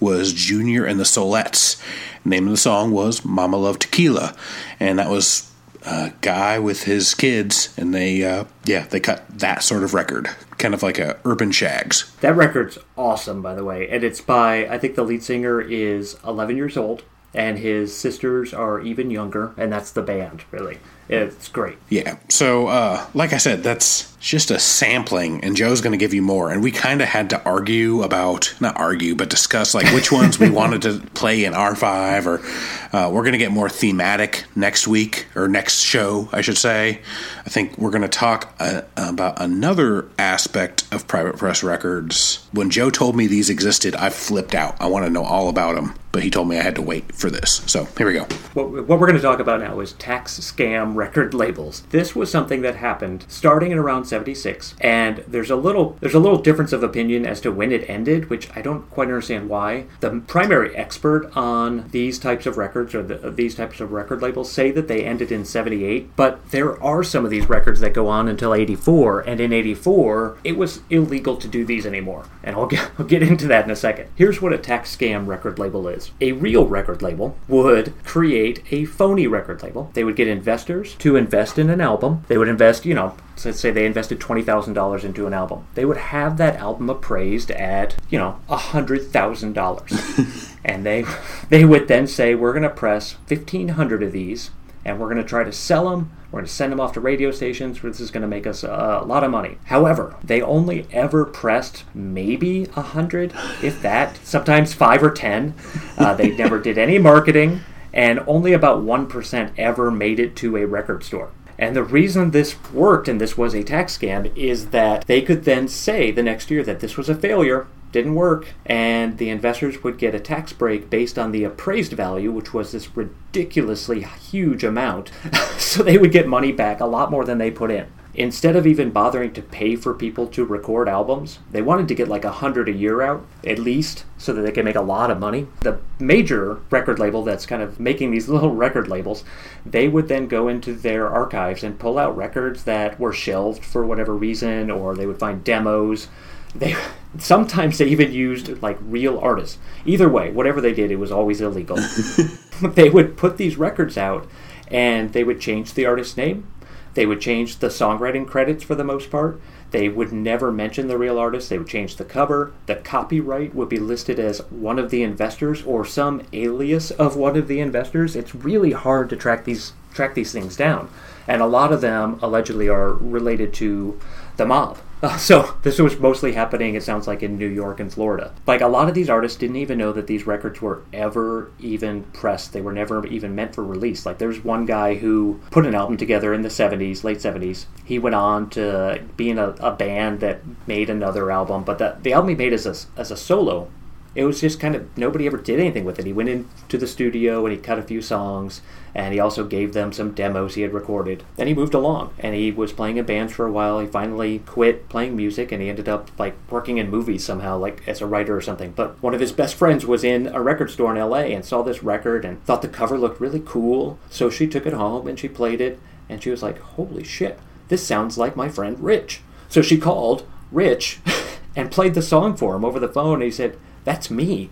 [0.00, 1.80] was Junior and the Soulettes.
[2.24, 4.36] The name of the song was Mama Love Tequila.
[4.78, 5.50] And that was
[5.84, 7.74] a guy with his kids.
[7.76, 10.28] And they, uh, yeah, they cut that sort of record.
[10.58, 12.14] Kind of like a Urban Shags.
[12.20, 16.16] That record's awesome, by the way, and it's by I think the lead singer is
[16.24, 17.02] 11 years old,
[17.34, 20.44] and his sisters are even younger, and that's the band.
[20.50, 21.78] Really, it's great.
[21.88, 22.18] Yeah.
[22.28, 26.22] So, uh, like I said, that's just a sampling, and Joe's going to give you
[26.22, 26.50] more.
[26.50, 30.38] And we kind of had to argue about, not argue, but discuss like which ones
[30.38, 34.86] we wanted to play in R5, or uh, we're going to get more thematic next
[34.86, 37.00] week, or next show, I should say.
[37.44, 42.46] I think we're going to talk uh, about another aspect of Private Press Records.
[42.52, 44.76] When Joe told me these existed, I flipped out.
[44.80, 47.14] I want to know all about them, but he told me I had to wait
[47.14, 47.62] for this.
[47.66, 48.24] So, here we go.
[48.54, 51.82] What, we're going to talk about now is tax scam record labels.
[51.90, 56.18] This was something that happened starting in around 76, and there's a little there's a
[56.18, 59.86] little difference of opinion as to when it ended, which I don't quite understand why.
[60.00, 64.52] The primary expert on these types of records or the, these types of record labels
[64.52, 68.08] say that they ended in 78, but there are some of these records that go
[68.08, 72.24] on until 84, and in 84 it was illegal to do these anymore.
[72.42, 74.08] And I'll get, I'll get into that in a second.
[74.16, 76.01] Here's what a tax scam record label is.
[76.20, 79.90] A real record label would create a phony record label.
[79.94, 82.24] They would get investors to invest in an album.
[82.28, 85.66] They would invest, you know, let's say they invested $20,000 into an album.
[85.74, 90.56] They would have that album appraised at, you know, $100,000.
[90.64, 91.04] and they
[91.48, 94.50] they would then say we're going to press 1500 of these
[94.84, 96.10] and we're going to try to sell them.
[96.30, 97.82] We're going to send them off to radio stations.
[97.82, 99.58] where This is going to make us a lot of money.
[99.64, 104.18] However, they only ever pressed maybe a hundred, if that.
[104.24, 105.54] Sometimes five or ten.
[105.98, 107.60] Uh, they never did any marketing,
[107.92, 111.30] and only about one percent ever made it to a record store.
[111.62, 115.44] And the reason this worked and this was a tax scam is that they could
[115.44, 119.84] then say the next year that this was a failure, didn't work, and the investors
[119.84, 124.64] would get a tax break based on the appraised value, which was this ridiculously huge
[124.64, 125.12] amount.
[125.56, 127.86] so they would get money back a lot more than they put in.
[128.14, 132.08] Instead of even bothering to pay for people to record albums, they wanted to get
[132.08, 135.10] like a hundred a year out, at least, so that they could make a lot
[135.10, 135.46] of money.
[135.60, 139.24] The major record label that's kind of making these little record labels,
[139.64, 143.86] they would then go into their archives and pull out records that were shelved for
[143.86, 146.08] whatever reason, or they would find demos.
[146.54, 146.76] They
[147.18, 149.56] sometimes they even used like real artists.
[149.86, 151.78] Either way, whatever they did, it was always illegal.
[152.62, 154.28] they would put these records out
[154.68, 156.46] and they would change the artist's name.
[156.94, 159.40] They would change the songwriting credits for the most part.
[159.70, 161.48] They would never mention the real artist.
[161.48, 162.52] They would change the cover.
[162.66, 167.36] The copyright would be listed as one of the investors or some alias of one
[167.36, 168.14] of the investors.
[168.14, 170.88] It's really hard to track these track these things down,
[171.28, 174.00] and a lot of them allegedly are related to
[174.42, 174.78] the mob.
[175.18, 176.76] So this was mostly happening.
[176.76, 178.32] It sounds like in New York and Florida.
[178.46, 182.04] Like a lot of these artists didn't even know that these records were ever even
[182.12, 182.52] pressed.
[182.52, 184.06] They were never even meant for release.
[184.06, 187.66] Like there's one guy who put an album together in the 70s, late 70s.
[187.84, 191.96] He went on to be in a, a band that made another album, but the,
[192.00, 193.68] the album he made as a, as a solo
[194.14, 196.04] it was just kind of nobody ever did anything with it.
[196.04, 198.60] He went into the studio and he cut a few songs,
[198.94, 201.22] and he also gave them some demos he had recorded.
[201.36, 203.80] Then he moved along, and he was playing in bands for a while.
[203.80, 207.86] He finally quit playing music, and he ended up like working in movies somehow, like
[207.88, 208.72] as a writer or something.
[208.72, 211.32] But one of his best friends was in a record store in L.A.
[211.32, 214.74] and saw this record and thought the cover looked really cool, so she took it
[214.74, 218.48] home and she played it, and she was like, "Holy shit, this sounds like my
[218.48, 221.00] friend Rich." So she called Rich
[221.56, 223.14] and played the song for him over the phone.
[223.14, 224.48] And he said that's me.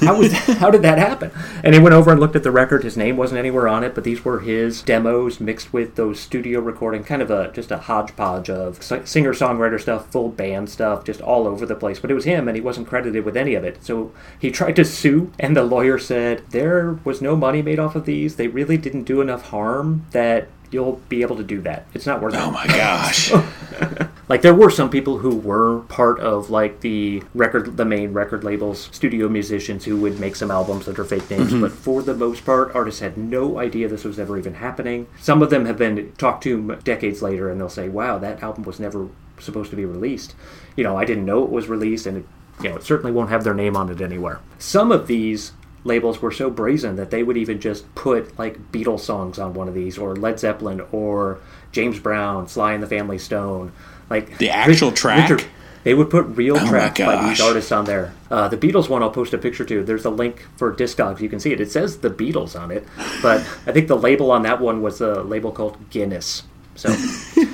[0.00, 1.30] How was how did that happen?
[1.62, 2.82] And he went over and looked at the record.
[2.82, 6.60] His name wasn't anywhere on it, but these were his demos mixed with those studio
[6.60, 11.20] recording, kind of a just a hodgepodge of singer songwriter stuff, full band stuff, just
[11.20, 12.00] all over the place.
[12.00, 13.84] But it was him, and he wasn't credited with any of it.
[13.84, 17.94] So he tried to sue, and the lawyer said there was no money made off
[17.94, 18.36] of these.
[18.36, 21.86] They really didn't do enough harm that you'll be able to do that.
[21.94, 22.40] It's not worth it.
[22.40, 23.32] Oh my gosh.
[24.28, 28.42] like there were some people who were part of like the record the main record
[28.42, 31.60] labels studio musicians who would make some albums under fake names mm-hmm.
[31.60, 35.42] but for the most part artists had no idea this was ever even happening some
[35.42, 38.80] of them have been talked to decades later and they'll say wow that album was
[38.80, 39.08] never
[39.38, 40.34] supposed to be released
[40.76, 42.26] you know i didn't know it was released and it,
[42.62, 45.52] you know it certainly won't have their name on it anywhere some of these
[45.84, 49.68] labels were so brazen that they would even just put like Beatles songs on one
[49.68, 51.38] of these, or Led Zeppelin, or
[51.72, 53.72] James Brown, Sly and the Family Stone,
[54.10, 55.46] like The actual track?
[55.84, 58.12] they would put real Oh tracks by these artists on there.
[58.30, 59.82] Uh, the Beatles one, I'll post a picture to.
[59.82, 61.20] There's a link for Discogs.
[61.20, 61.60] You can see it.
[61.60, 62.86] It says the Beatles on it,
[63.20, 66.44] but I think the label on that one was a label called Guinness.
[66.74, 66.88] So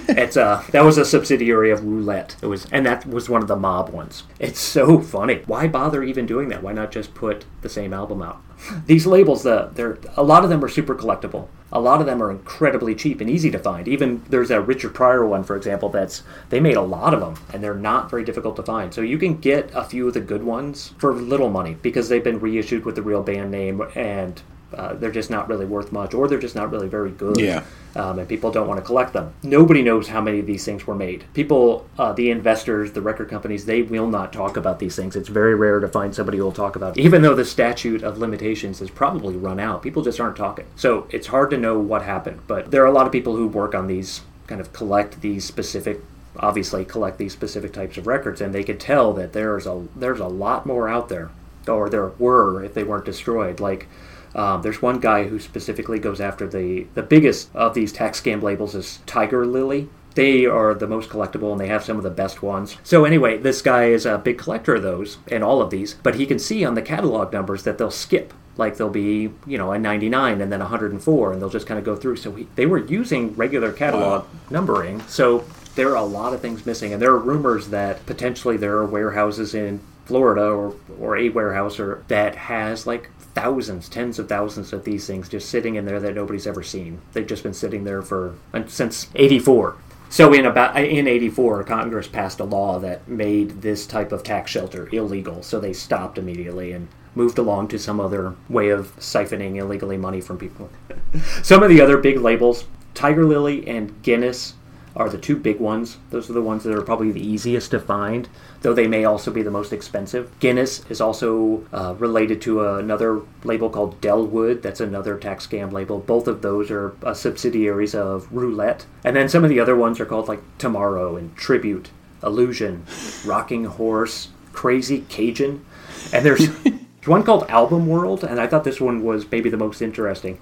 [0.09, 2.37] it's uh that was a subsidiary of Roulette.
[2.43, 4.25] It was, and that was one of the mob ones.
[4.39, 5.43] It's so funny.
[5.47, 6.63] Why bother even doing that?
[6.63, 8.43] Why not just put the same album out?
[8.87, 11.49] These labels, the they're a lot of them are super collectible.
[11.71, 13.87] A lot of them are incredibly cheap and easy to find.
[13.87, 17.35] Even there's a Richard Pryor one, for example, that's they made a lot of them
[17.53, 18.95] and they're not very difficult to find.
[18.95, 22.25] So you can get a few of the good ones for little money because they've
[22.25, 24.41] been reissued with the real band name and
[24.75, 27.63] uh, they're just not really worth much or they're just not really very good Yeah.
[27.97, 29.33] um, and people don't want to collect them.
[29.43, 31.25] Nobody knows how many of these things were made.
[31.33, 35.17] People, uh, the investors, the record companies, they will not talk about these things.
[35.17, 37.01] It's very rare to find somebody who will talk about it.
[37.01, 40.67] Even though the statute of limitations has probably run out, people just aren't talking.
[40.77, 42.41] So it's hard to know what happened.
[42.47, 45.45] But there are a lot of people who work on these, kind of collect these
[45.45, 46.01] specific
[46.41, 50.21] obviously collect these specific types of records and they could tell that there's a there's
[50.21, 51.31] a lot more out there
[51.67, 53.89] or there were if they weren't destroyed like
[54.35, 58.43] um, there's one guy who specifically goes after the the biggest of these tax scam
[58.43, 59.89] labels is Tiger Lily.
[60.15, 62.77] They are the most collectible and they have some of the best ones.
[62.83, 66.17] So anyway, this guy is a big collector of those and all of these, but
[66.17, 68.35] he can see on the catalog numbers that they'll skip.
[68.57, 71.85] Like they'll be, you know, a 99 and then 104, and they'll just kind of
[71.85, 72.17] go through.
[72.17, 75.01] So he, they were using regular catalog numbering.
[75.03, 75.45] So
[75.77, 78.87] there are a lot of things missing, and there are rumors that potentially there are
[78.87, 84.73] warehouses in Florida or or a warehouse or that has like thousands, tens of thousands
[84.73, 87.01] of these things just sitting in there that nobody's ever seen.
[87.13, 89.77] They've just been sitting there for uh, since '84.
[90.11, 94.51] So in about in '84, Congress passed a law that made this type of tax
[94.51, 95.43] shelter illegal.
[95.43, 100.21] So they stopped immediately and moved along to some other way of siphoning illegally money
[100.21, 100.71] from people.
[101.43, 102.65] some of the other big labels,
[102.95, 104.55] Tiger Lily and Guinness
[104.99, 105.97] are the two big ones.
[106.11, 108.29] Those are the ones that are probably the easiest to find,
[108.63, 110.37] though they may also be the most expensive.
[110.41, 114.61] Guinness is also uh, related to another label called Delwood.
[114.61, 116.01] That's another tax scam label.
[116.01, 118.87] Both of those are uh, subsidiaries of Roulette.
[119.05, 121.91] And then some of the other ones are called like Tomorrow and Tribute,
[122.23, 122.85] Illusion,
[123.25, 125.65] Rocking Horse, Crazy Cajun.
[126.13, 126.49] And there's
[127.05, 130.41] one called Album World, and I thought this one was maybe the most interesting.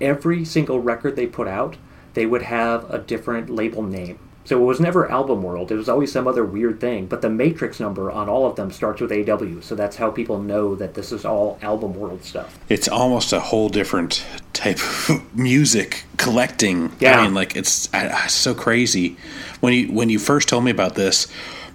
[0.00, 1.76] Every single record they put out,
[2.18, 4.18] they would have a different label name.
[4.44, 7.06] So it was never Album World, it was always some other weird thing.
[7.06, 10.40] But the matrix number on all of them starts with AW, so that's how people
[10.42, 12.58] know that this is all Album World stuff.
[12.68, 16.90] It's almost a whole different type of music collecting.
[16.98, 17.20] Yeah.
[17.20, 19.16] I mean, like it's, I, I- so crazy.
[19.60, 21.28] When you when you first told me about this,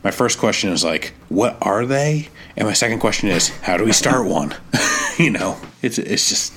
[0.03, 3.85] my first question is like, "What are they?" And my second question is, "How do
[3.85, 4.55] we start one?"
[5.19, 6.51] you know, it's it's just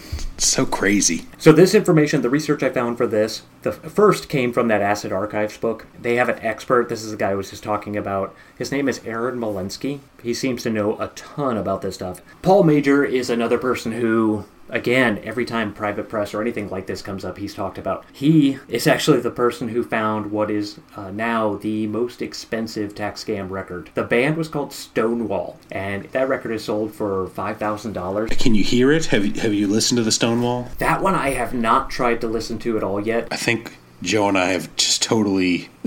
[0.45, 1.27] so crazy.
[1.39, 5.13] So this information, the research I found for this, the first came from that Acid
[5.13, 5.87] Archives book.
[6.01, 6.89] They have an expert.
[6.89, 8.35] This is the guy I was just talking about.
[8.59, 10.01] His name is Aaron Milenski.
[10.23, 12.21] He seems to know a ton about this stuff.
[12.43, 17.03] Paul Major is another person who, again, every time private press or anything like this
[17.03, 18.05] comes up, he's talked about.
[18.13, 23.25] He is actually the person who found what is uh, now the most expensive tax
[23.25, 23.91] scam record.
[23.95, 28.31] The band was called Stonewall, and that record is sold for five thousand dollars.
[28.39, 29.07] Can you hear it?
[29.07, 30.69] Have you have you listened to the Stonewall?
[30.79, 33.29] That one I have not tried to listen to at all yet.
[33.31, 35.69] I think Joe and I have just totally.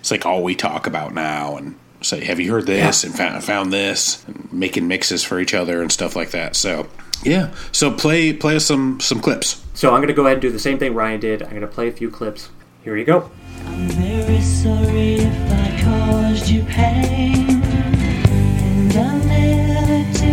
[0.00, 3.10] it's like all we talk about now, and say, "Have you heard this?" Yeah.
[3.10, 6.56] and found, found this, and making mixes for each other and stuff like that.
[6.56, 6.88] So,
[7.24, 7.50] yeah.
[7.72, 9.62] So play play us some some clips.
[9.74, 11.42] So I'm going to go ahead and do the same thing Ryan did.
[11.42, 12.50] I'm going to play a few clips.
[12.84, 13.30] Here you go.
[13.64, 20.28] I'm very sorry if I caused you pain, and I'll never do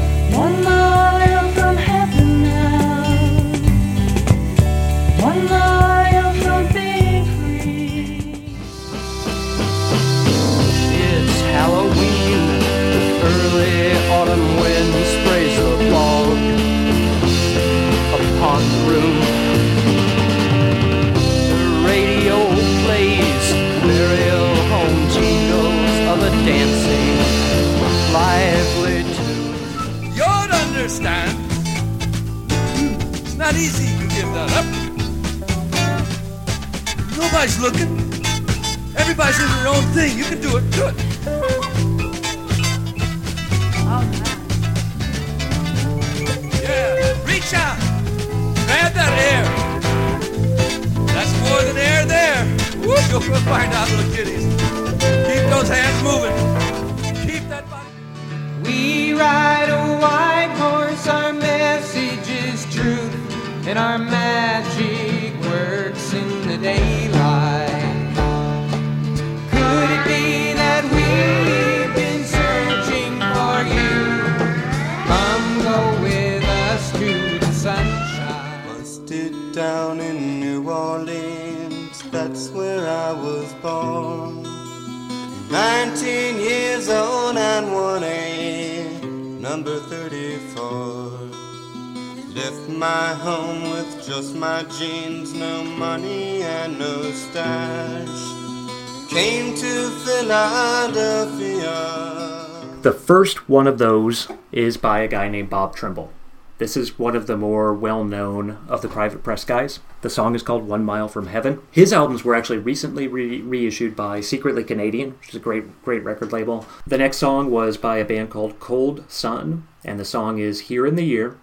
[103.22, 106.10] first one of those is by a guy named Bob Trimble.
[106.58, 109.78] This is one of the more well known of the private press guys.
[110.00, 111.62] The song is called One Mile from Heaven.
[111.70, 116.02] His albums were actually recently re- reissued by Secretly Canadian, which is a great, great
[116.02, 116.66] record label.
[116.84, 120.84] The next song was by a band called Cold Sun, and the song is Here
[120.84, 121.38] in the Year.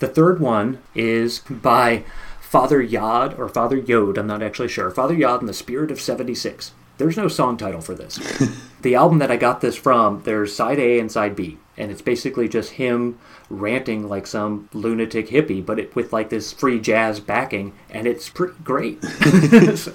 [0.00, 2.04] The third one is by
[2.42, 4.90] Father Yod, or Father Yod, I'm not actually sure.
[4.90, 6.72] Father Yod and the Spirit of 76.
[6.98, 8.20] There's no song title for this.
[8.82, 12.02] the album that I got this from, there's side A and side B, and it's
[12.02, 13.18] basically just him
[13.48, 18.28] ranting like some lunatic hippie, but it, with like this free jazz backing, and it's
[18.28, 19.00] pretty great.
[19.00, 19.94] the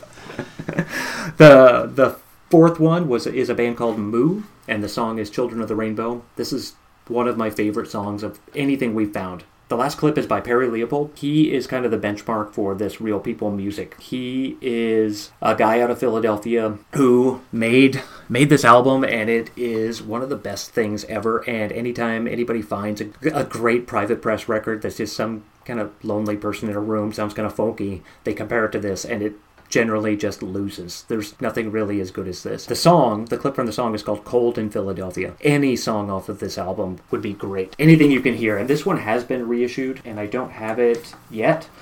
[1.38, 2.18] the
[2.50, 5.76] fourth one was is a band called Moo, and the song is "Children of the
[5.76, 6.74] Rainbow." This is
[7.08, 9.44] one of my favorite songs of anything we've found.
[9.70, 11.11] The last clip is by Perry Leopold.
[11.15, 13.99] He is kind of the benchmark for this real people music.
[13.99, 20.01] He is a guy out of Philadelphia who made made this album and it is
[20.01, 24.47] one of the best things ever and anytime anybody finds a, a great private press
[24.47, 28.01] record that's just some kind of lonely person in a room sounds kind of funky,
[28.24, 29.34] they compare it to this and it
[29.70, 31.03] generally just loses.
[31.07, 32.65] There's nothing really as good as this.
[32.65, 35.34] The song, the clip from the song is called Cold in Philadelphia.
[35.41, 37.76] Any song off of this album would be great.
[37.80, 38.57] Anything you can hear.
[38.57, 41.68] And this one has been reissued, and I don't have it yet.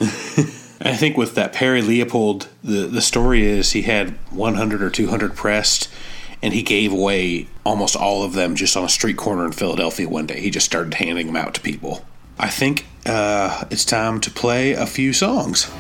[0.82, 5.36] I think with that Perry Leopold, the, the story is he had 100 or 200
[5.36, 5.90] pressed,
[6.42, 10.10] and he gave away almost all of them just on a street corner in Philadelphia
[10.10, 10.42] one day.
[10.42, 12.06] He just started handing them out to people.
[12.38, 15.72] I think uh, it's time to play a few songs.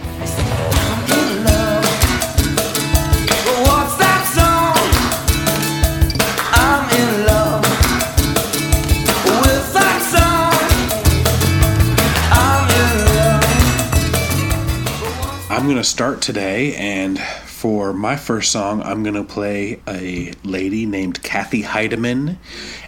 [15.65, 20.31] I'm going to start today, and for my first song, I'm going to play a
[20.43, 22.37] lady named Kathy Heideman,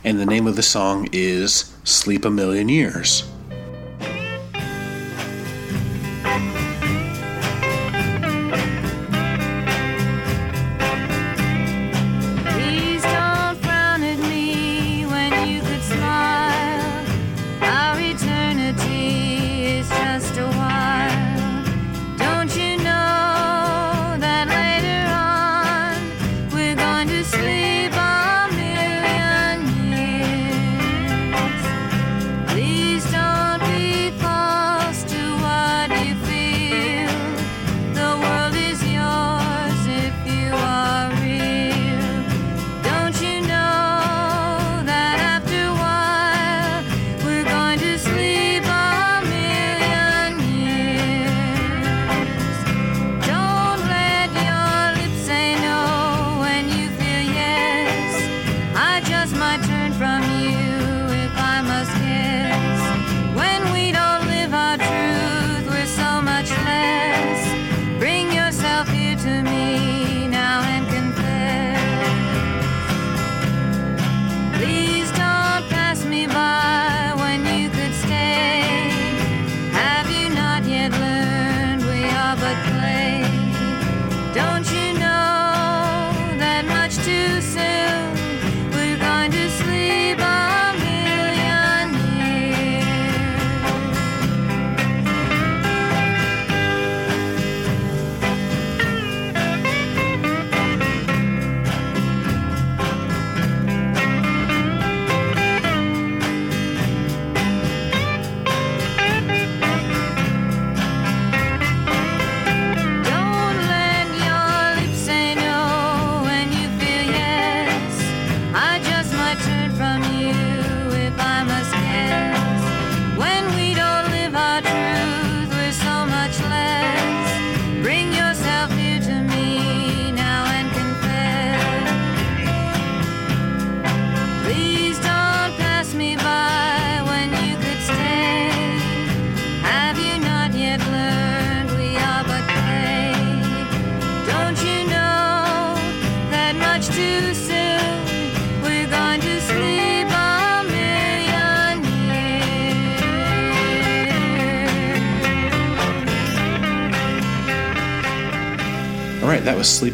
[0.03, 3.27] and the name of the song is Sleep a Million Years.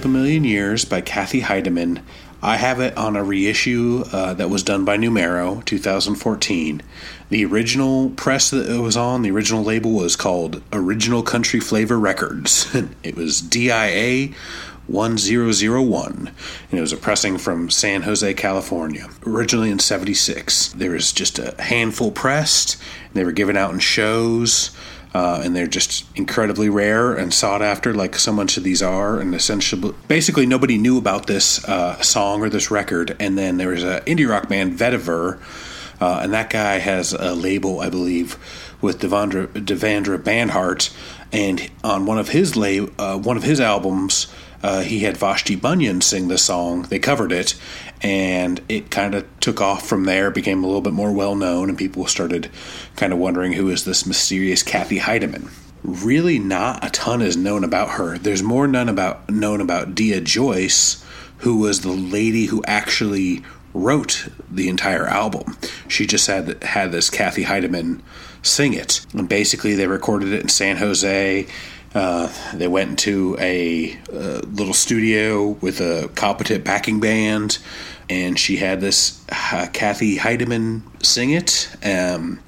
[0.06, 2.02] A Million Years by Kathy Heideman.
[2.42, 6.82] I have it on a reissue uh, that was done by Numero, 2014.
[7.30, 11.98] The original press that it was on, the original label was called Original Country Flavor
[11.98, 12.68] Records.
[13.04, 14.34] it was DIA
[14.88, 16.32] 1001,
[16.70, 20.70] and it was a pressing from San Jose, California, originally in 76.
[20.74, 22.76] There was just a handful pressed,
[23.14, 24.72] they were given out in shows.
[25.14, 29.20] Uh, and they're just incredibly rare and sought after, like so much of these are.
[29.20, 33.16] And essentially, basically, nobody knew about this uh, song or this record.
[33.20, 35.40] And then there was an indie rock band, Vetiver,
[36.02, 38.38] uh, and that guy has a label, I believe,
[38.82, 40.92] with Devendra, Devendra Banhart.
[41.32, 44.28] And on one of his la- uh, one of his albums,
[44.64, 46.84] uh, he had Vashti Bunyan sing the song.
[46.84, 47.56] They covered it,
[48.02, 51.68] and it kind of took off from there, became a little bit more well known,
[51.70, 52.50] and people started
[52.96, 55.52] kind of wondering who is this mysterious Kathy Heideman.
[55.84, 58.18] Really, not a ton is known about her.
[58.18, 61.04] There's more known about known about Dia Joyce,
[61.40, 63.44] who was the lady who actually
[63.74, 65.58] wrote the entire album.
[65.90, 68.02] She just had had this Kathy Heideman
[68.42, 71.48] sing it, and basically they recorded it in San Jose.
[71.94, 77.60] Uh, they went into a, uh little studio with a competent backing band,
[78.10, 81.70] and she had this uh, Kathy Heideman sing it.
[81.84, 82.42] Um,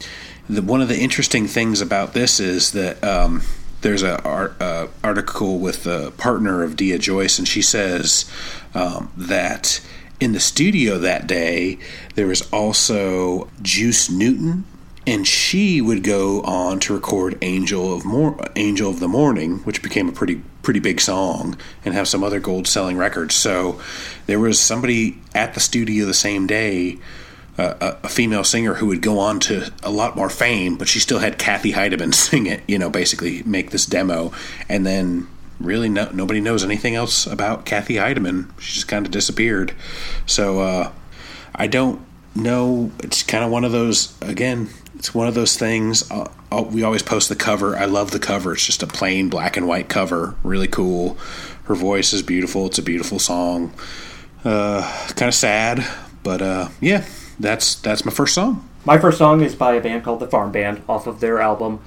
[0.49, 3.41] the, one of the interesting things about this is that um,
[3.81, 8.29] there's an art, uh, article with the partner of Dia Joyce, and she says
[8.73, 9.81] um, that
[10.19, 11.77] in the studio that day
[12.15, 14.65] there was also Juice Newton
[15.07, 19.81] and she would go on to record "Angel of Mor- Angel of the Morning," which
[19.81, 23.35] became a pretty pretty big song, and have some other gold selling records.
[23.35, 23.79] So
[24.25, 26.97] there was somebody at the studio the same day,
[27.57, 30.87] uh, a, a female singer who would go on to a lot more fame, but
[30.87, 32.61] she still had Kathy Heideman sing it.
[32.67, 34.31] You know, basically make this demo,
[34.67, 35.27] and then
[35.59, 38.49] really no, nobody knows anything else about Kathy Heideman.
[38.59, 39.73] She just kind of disappeared.
[40.25, 40.91] So uh,
[41.53, 42.01] I don't
[42.35, 42.91] know.
[42.99, 44.69] It's kind of one of those again.
[44.97, 46.09] It's one of those things.
[46.09, 47.75] Uh, uh, we always post the cover.
[47.75, 48.53] I love the cover.
[48.53, 50.35] It's just a plain black and white cover.
[50.43, 51.17] Really cool.
[51.65, 52.67] Her voice is beautiful.
[52.67, 53.73] It's a beautiful song.
[54.43, 54.81] Uh,
[55.15, 55.85] kind of sad,
[56.23, 57.05] but uh, yeah,
[57.39, 58.69] that's that's my first song.
[58.85, 61.79] My first song is by a band called the Farm Band off of their album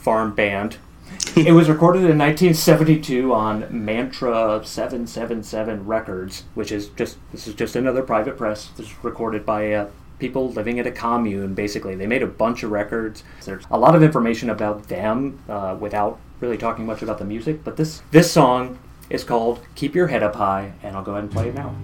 [0.00, 0.78] Farm Band.
[1.36, 7.76] it was recorded in 1972 on Mantra 777 Records, which is just this is just
[7.76, 8.68] another private press.
[8.76, 9.90] This is recorded by uh,
[10.22, 11.52] people living at a commune.
[11.52, 13.24] Basically, they made a bunch of records.
[13.44, 17.64] There's a lot of information about them uh, without really talking much about the music.
[17.64, 18.78] But this this song
[19.10, 21.74] is called "Keep Your Head Up High," and I'll go ahead and play it now.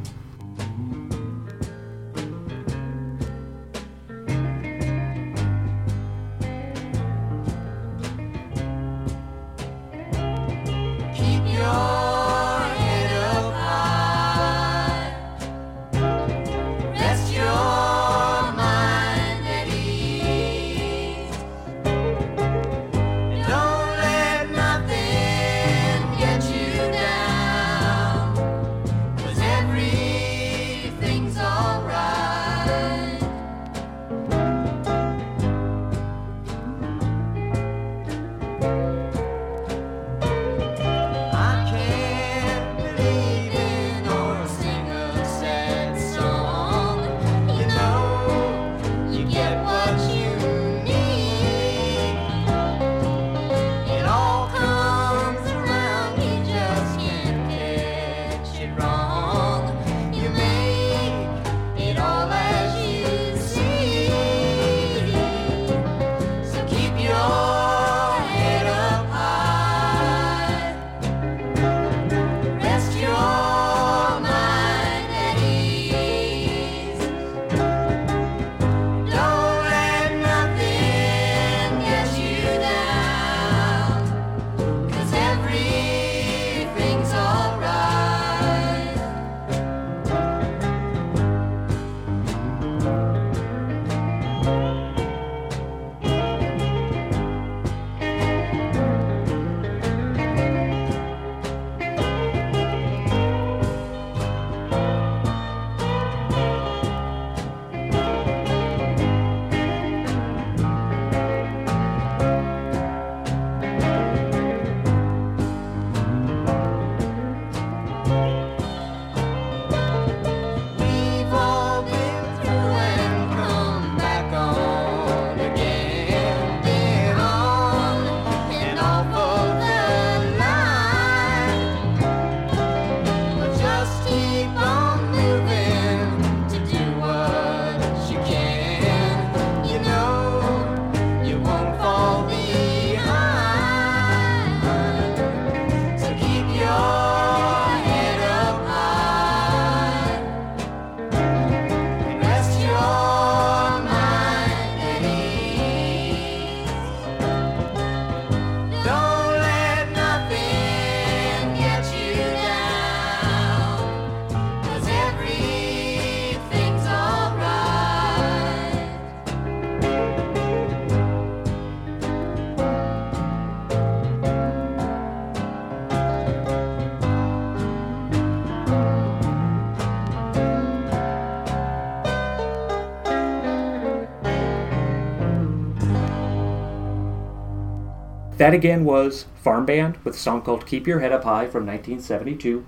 [188.39, 191.67] That again was Farm Band with a song called Keep Your Head Up High from
[191.67, 192.65] 1972.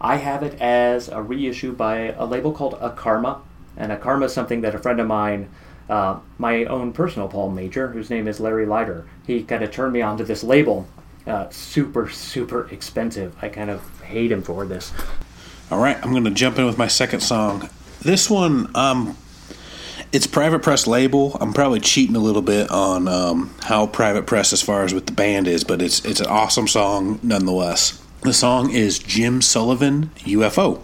[0.00, 3.40] I have it as a reissue by a label called Akarma.
[3.76, 5.50] And Akarma is something that a friend of mine,
[5.88, 9.92] uh, my own personal Paul Major, whose name is Larry Leiter, he kind of turned
[9.92, 10.86] me on to this label.
[11.26, 13.34] Uh, super, super expensive.
[13.42, 14.92] I kind of hate him for this.
[15.72, 17.68] All right, I'm going to jump in with my second song.
[18.00, 19.16] This one, um,
[20.12, 21.36] it's Private Press label.
[21.40, 25.06] I'm probably cheating a little bit on um, how Private Press as far as with
[25.06, 28.02] the band is, but it's it's an awesome song nonetheless.
[28.22, 30.80] The song is Jim Sullivan UFO.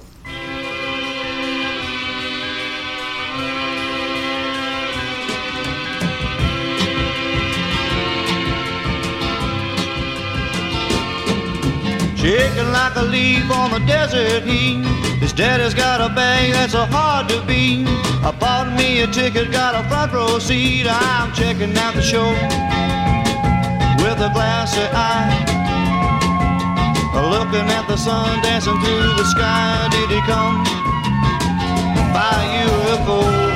[12.16, 15.05] Shaking like a leaf on the desert heat.
[15.20, 17.86] His daddy's got a bag that's so hard to beat.
[18.22, 20.86] I bought me a ticket, got a front row seat.
[20.86, 22.28] I'm checking out the show
[24.04, 25.56] with a glassy eye.
[27.16, 29.88] Looking at the sun dancing through the sky.
[29.90, 30.62] Did he come
[32.12, 32.36] by
[32.68, 33.46] UFO?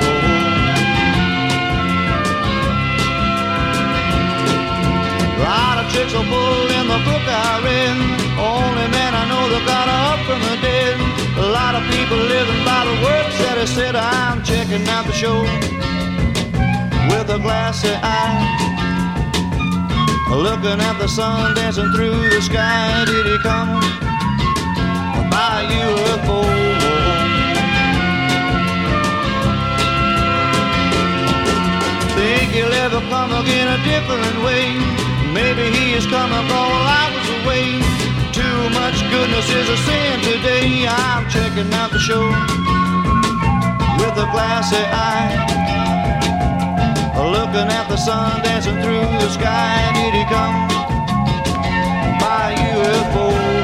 [5.44, 7.96] lot of tricks are pulled in the book I read.
[8.38, 10.59] Only man I know that got up from the.
[11.40, 13.96] A lot of people living by the words that he said.
[13.96, 15.40] I'm checking out the show
[17.08, 18.44] with a glassy eye.
[20.28, 23.04] Looking at the sun dancing through the sky.
[23.06, 23.80] Did he come
[25.32, 26.44] by UFO?
[32.16, 34.76] Think he'll ever come again a different way.
[35.32, 37.99] Maybe he is coming while I was away.
[38.72, 40.86] Much goodness is a sin today.
[40.88, 42.24] I'm checking out the show
[43.98, 45.58] with a glassy eye.
[47.16, 49.92] Looking at the sun dancing through the sky.
[49.94, 50.68] Did he come
[52.18, 53.59] by UFO?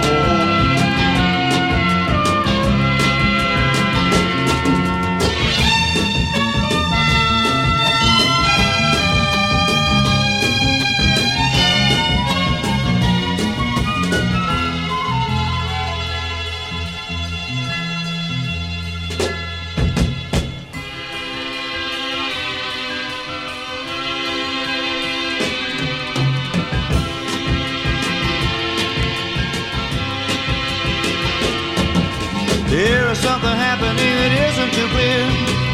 [33.07, 35.22] Is something happening that isn't too clear.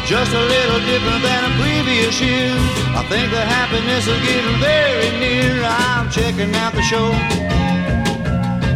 [0.05, 2.53] Just a little different than a previous year.
[2.93, 5.65] I think the happiness is getting very near.
[5.65, 7.09] I'm checking out the show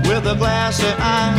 [0.10, 1.38] with a glassy eye.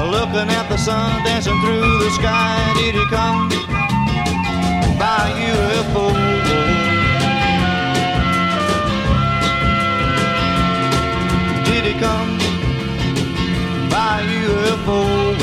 [0.00, 2.56] Looking at the sun dancing through the sky.
[2.80, 3.50] Did he come
[4.96, 6.47] by UFO?
[13.90, 15.38] By UFO?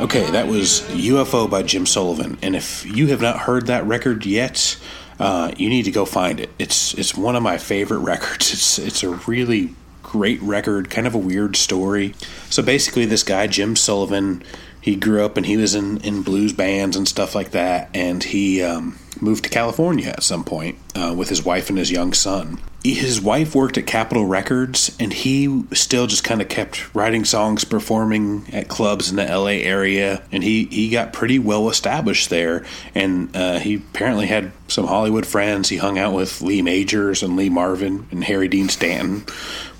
[0.00, 2.38] Okay, that was UFO by Jim Sullivan.
[2.40, 4.76] And if you have not heard that record yet,
[5.18, 6.50] uh, you need to go find it.
[6.56, 8.52] It's it's one of my favorite records.
[8.52, 12.14] It's it's a really great record, kind of a weird story.
[12.48, 14.44] So basically, this guy Jim Sullivan,
[14.80, 18.22] he grew up and he was in in blues bands and stuff like that, and
[18.22, 22.12] he um, moved to California at some point uh, with his wife and his young
[22.12, 22.58] son.
[22.84, 27.64] His wife worked at Capitol Records, and he still just kind of kept writing songs,
[27.64, 32.64] performing at clubs in the LA area, and he, he got pretty well established there.
[32.94, 35.68] And uh, he apparently had some Hollywood friends.
[35.68, 39.24] He hung out with Lee Majors and Lee Marvin and Harry Dean Stanton,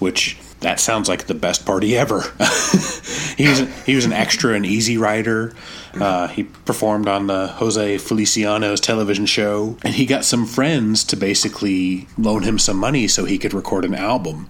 [0.00, 2.20] which that sounds like the best party ever.
[3.36, 5.54] he was he was an extra and easy rider.
[6.00, 11.16] Uh, he performed on the Jose Feliciano's television show, and he got some friends to
[11.16, 14.48] basically loan him some money so he could record an album.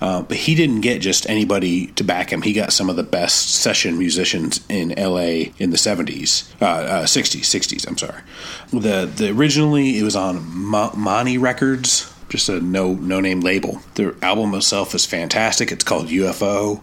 [0.00, 2.42] Uh, but he didn't get just anybody to back him.
[2.42, 7.04] He got some of the best session musicians in LA in the 70s, uh, uh,
[7.04, 7.86] 60s, 60s.
[7.86, 8.22] I'm sorry.
[8.70, 13.80] The the originally it was on Ma- Monty Records just a no no name label.
[13.94, 15.70] The album itself is fantastic.
[15.72, 16.80] It's called UFO.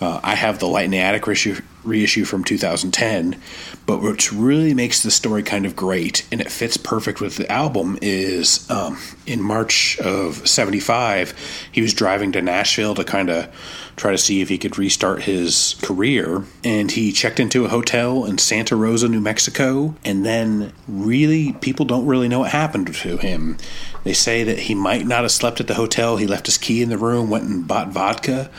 [0.00, 3.40] Uh, I have the Light in the Attic reissue, reissue from 2010,
[3.86, 7.50] but what really makes the story kind of great and it fits perfect with the
[7.50, 11.34] album is um, in March of '75,
[11.70, 13.48] he was driving to Nashville to kind of
[13.96, 16.44] try to see if he could restart his career.
[16.62, 19.94] And he checked into a hotel in Santa Rosa, New Mexico.
[20.04, 23.56] And then, really, people don't really know what happened to him.
[24.04, 26.16] They say that he might not have slept at the hotel.
[26.16, 28.50] He left his key in the room, went and bought vodka.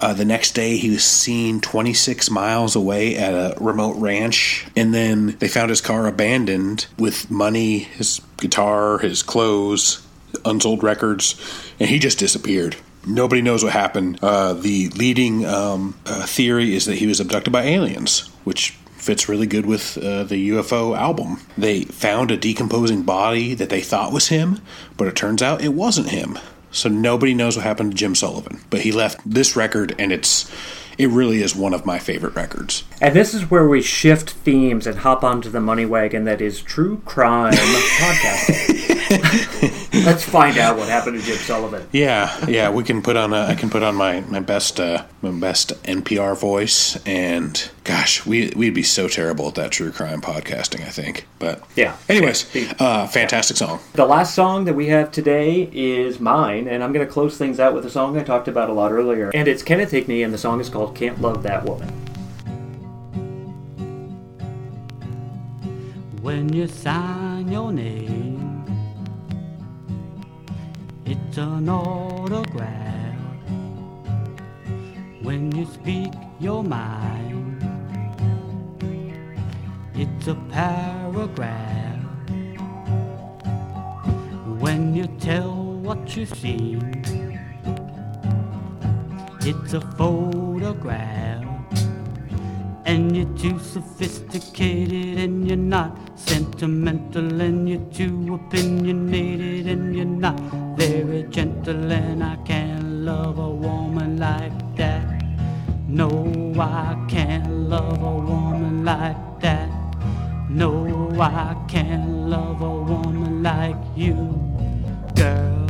[0.00, 4.92] Uh, the next day, he was seen 26 miles away at a remote ranch, and
[4.92, 10.06] then they found his car abandoned with money, his guitar, his clothes,
[10.44, 11.34] unsold records,
[11.80, 12.76] and he just disappeared.
[13.06, 14.18] Nobody knows what happened.
[14.20, 19.28] Uh, the leading um, uh, theory is that he was abducted by aliens, which fits
[19.28, 21.40] really good with uh, the UFO album.
[21.56, 24.60] They found a decomposing body that they thought was him,
[24.96, 26.38] but it turns out it wasn't him.
[26.76, 28.60] So nobody knows what happened to Jim Sullivan.
[28.70, 30.50] But he left this record, and it's
[30.98, 32.84] it really is one of my favorite records.
[33.00, 36.62] And this is where we shift themes and hop onto the money wagon that is
[36.62, 37.52] true crime
[37.98, 39.72] podcasting.
[40.06, 41.88] Let's find out what happened to Jim Sullivan.
[41.90, 43.32] Yeah, yeah, we can put on.
[43.32, 48.24] A, I can put on my my best uh, my best NPR voice, and gosh,
[48.24, 50.82] we we'd be so terrible at that true crime podcasting.
[50.82, 51.96] I think, but Yeah.
[52.08, 52.46] Anyways,
[52.78, 53.80] uh, fantastic song.
[53.94, 57.58] The last song that we have today is mine, and I'm going to close things
[57.58, 59.30] out with a song I talked about a lot earlier.
[59.34, 61.88] And it's Kenneth Higney, and the song is called Can't Love That Woman.
[66.22, 68.25] When you sign your name,
[71.36, 73.14] it's an autograph.
[75.20, 77.62] When you speak your mind,
[79.94, 82.00] it's a paragraph.
[84.60, 87.04] When you tell what you've seen,
[89.42, 91.55] it's a photograph.
[92.86, 100.40] And you're too sophisticated and you're not sentimental and you're too opinionated and you're not
[100.76, 105.02] very gentle and I can't love a woman like that.
[105.88, 106.08] No,
[106.60, 109.68] I can't love a woman like that.
[110.48, 114.14] No, I can't love a woman like you,
[115.16, 115.66] girl.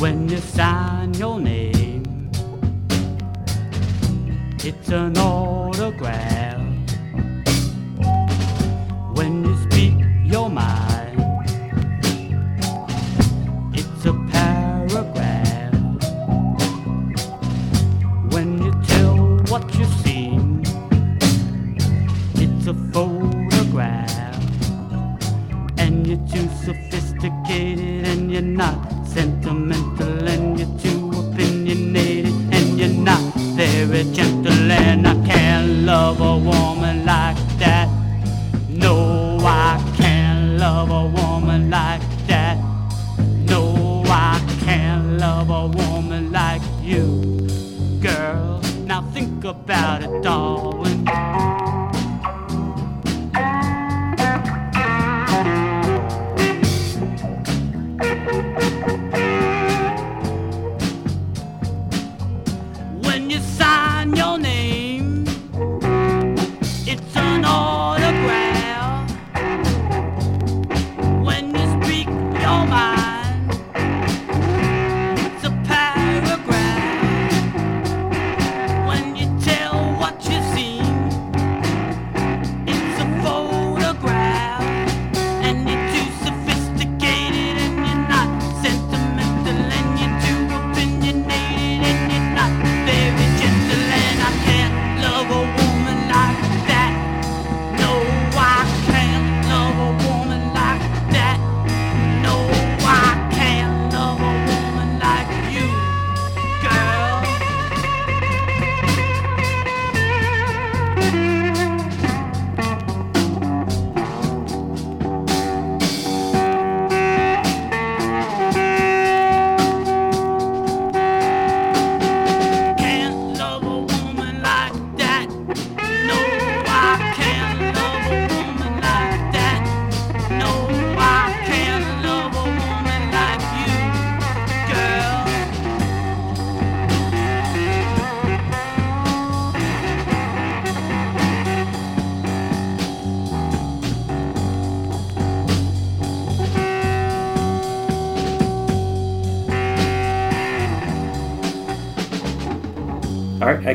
[0.00, 1.69] When you sign your name
[4.64, 6.49] it's an autograph.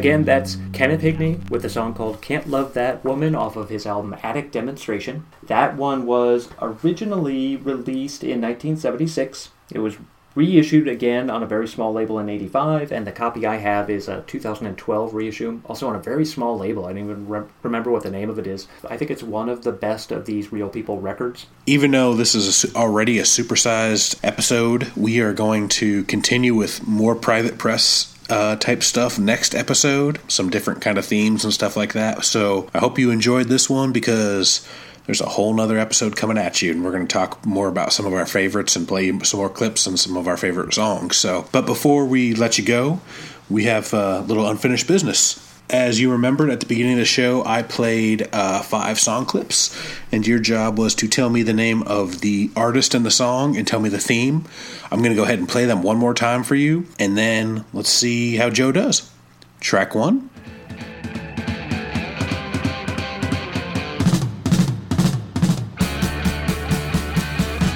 [0.05, 3.87] Again, that's Kenneth Higney with a song called Can't Love That Woman off of his
[3.87, 5.25] album Attic Demonstration.
[5.41, 9.49] That one was originally released in 1976.
[9.71, 9.97] It was
[10.35, 14.09] reissued again on a very small label in 85 and the copy i have is
[14.09, 18.03] a 2012 reissue also on a very small label i don't even re- remember what
[18.03, 20.67] the name of it is i think it's one of the best of these real
[20.67, 26.03] people records Even though this is a already a supersized episode, we are going to
[26.03, 30.19] continue with more private press uh, type stuff next episode.
[30.27, 32.25] Some different kind of themes and stuff like that.
[32.25, 34.67] So I hope you enjoyed this one because
[35.05, 37.93] there's a whole nother episode coming at you, and we're going to talk more about
[37.93, 41.17] some of our favorites and play some more clips and some of our favorite songs.
[41.17, 42.99] So, but before we let you go,
[43.49, 45.41] we have a little unfinished business.
[45.67, 49.75] As you remembered at the beginning of the show, I played uh, five song clips,
[50.11, 53.57] and your job was to tell me the name of the artist in the song
[53.57, 54.45] and tell me the theme.
[54.95, 57.65] I'm going to go ahead and play them one more time for you, and then
[57.73, 59.11] let's see how Joe does.
[59.59, 60.29] Track one.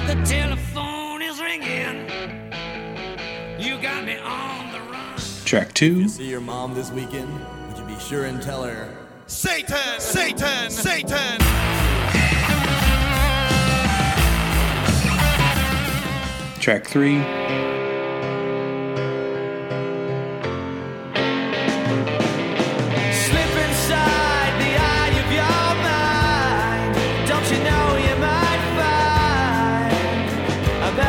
[0.06, 2.06] The telephone is ringing.
[3.58, 5.18] You got me on the run.
[5.44, 6.08] Track two.
[6.08, 7.38] See your mom this weekend?
[7.68, 8.96] Would you be sure and tell her?
[9.26, 10.00] Satan!
[10.00, 10.70] Satan!
[10.70, 11.79] Satan!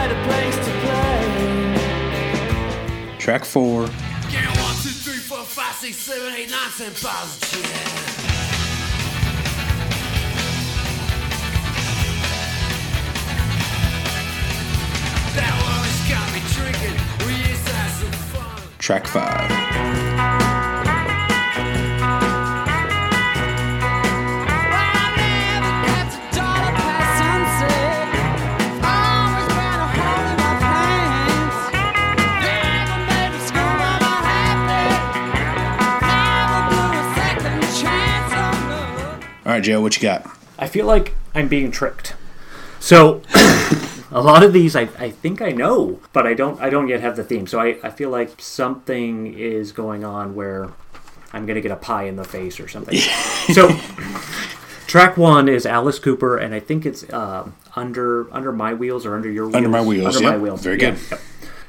[0.09, 0.51] To play?
[3.20, 3.86] Track four.
[4.32, 6.91] Give me one, two, three, four, five, six, seven, eight, nine, ten
[18.82, 19.52] Track five.
[39.46, 40.26] All right, Joe, what you got?
[40.58, 42.16] I feel like I'm being tricked.
[42.80, 43.22] So
[44.12, 47.01] a lot of these I, I think I know, but I don't I don't yet
[47.01, 47.47] have the theme.
[47.47, 50.70] So I, I feel like something is going on where
[51.34, 52.97] I'm gonna get a pie in the face or something.
[53.53, 53.70] so
[54.88, 59.16] track one is Alice Cooper, and I think it's um, under under my wheels or
[59.16, 59.55] under your wheels.
[59.55, 60.62] Under My Wheels, Under my wheels.
[60.64, 60.99] Very Yeah, good.
[61.12, 61.20] yep.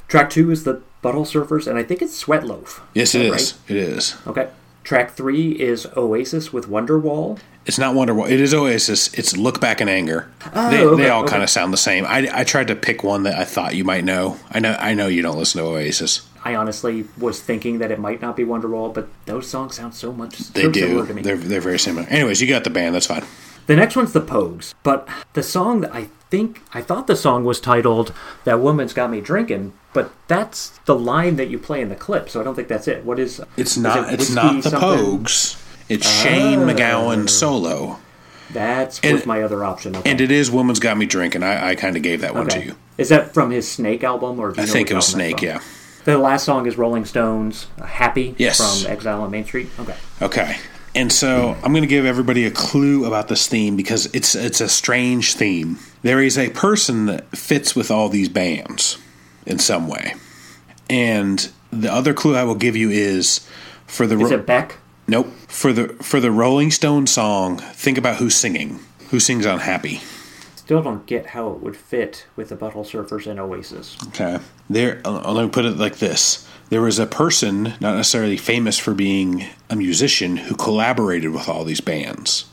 [0.09, 2.83] Track two is the Butthole Surfers, and I think it's Sweat Loaf.
[2.95, 3.55] Yes, it is.
[3.69, 4.17] It is.
[4.27, 4.49] Okay.
[4.85, 7.39] Track three is Oasis with Wonderwall.
[7.65, 8.29] It's not Wonderwall.
[8.29, 9.13] It is Oasis.
[9.15, 10.31] It's Look Back in Anger.
[10.53, 11.31] Oh, they, okay, they all okay.
[11.31, 12.05] kind of sound the same.
[12.05, 14.39] I, I tried to pick one that I thought you might know.
[14.51, 16.27] I know I know you don't listen to Oasis.
[16.45, 20.13] I honestly was thinking that it might not be Wonderwall, but those songs sound so
[20.13, 20.81] much They so do.
[20.81, 21.23] similar to me.
[21.23, 22.07] They're they're very similar.
[22.09, 22.95] Anyways, you got the band.
[22.97, 23.25] That's fine.
[23.67, 27.45] The next one's the Pogues, but the song that I think I thought the song
[27.45, 31.89] was titled "That Woman's Got Me Drinking," but that's the line that you play in
[31.89, 32.29] the clip.
[32.29, 33.05] So I don't think that's it.
[33.05, 33.41] What is?
[33.57, 34.13] It's is not.
[34.13, 34.81] it it's not the something?
[34.81, 35.62] Pogues.
[35.93, 36.67] It's Shane Oh.
[36.67, 37.99] MacGowan solo,
[38.53, 39.97] That's And- was my other option.
[39.97, 40.11] Okay.
[40.11, 42.63] and it is "Woman's Got Me Drinking." I, I kind of gave that one to
[42.65, 42.75] you.
[42.99, 45.41] Is that from his Snake album, or do you I think it was Snake.
[45.41, 45.61] Yeah.
[46.05, 48.59] The last song is Rolling Stones, "Happy" Yes.
[48.59, 49.69] from Exile on Main Street.
[49.81, 49.95] Okay.
[50.21, 50.57] Okay.
[50.95, 54.61] And so I'm going to give everybody a clue about this theme because it's it's
[54.61, 55.79] a strange theme.
[56.03, 58.99] There is a person that fits with all these bands
[59.47, 60.15] in some way.
[60.91, 63.41] And the other clue I will give you is
[63.87, 64.77] for the Is ro- it Beck?
[65.09, 65.29] Nope.
[65.49, 68.81] For the for the Rolling Stone song, think about who's singing.
[69.11, 70.01] Who sings on Happy?
[70.57, 73.97] Still don't get how it would fit with the Butthole Surfers and Oasis.
[74.09, 74.39] Okay.
[74.71, 76.49] There uh, let me put it like this.
[76.71, 81.65] There was a person, not necessarily famous for being a musician, who collaborated with all
[81.65, 82.47] these bands.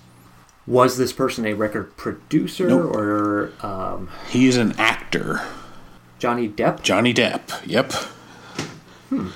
[0.67, 2.93] Was this person a record producer Nope.
[2.93, 5.41] or um, He's an actor.
[6.19, 6.81] Johnny Depp?
[6.83, 7.65] Johnny Depp.
[7.65, 7.93] Yep.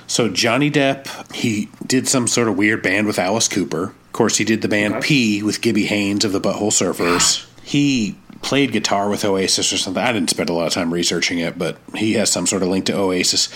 [0.06, 3.84] So Johnny Depp, he did some sort of weird band with Alice Cooper.
[4.06, 5.06] Of course, he did the band Okay.
[5.06, 7.46] P with Gibby Haynes of the Butthole Surfers.
[7.62, 10.02] He played guitar with Oasis or something.
[10.02, 12.68] I didn't spend a lot of time researching it, but he has some sort of
[12.68, 13.48] link to Oasis.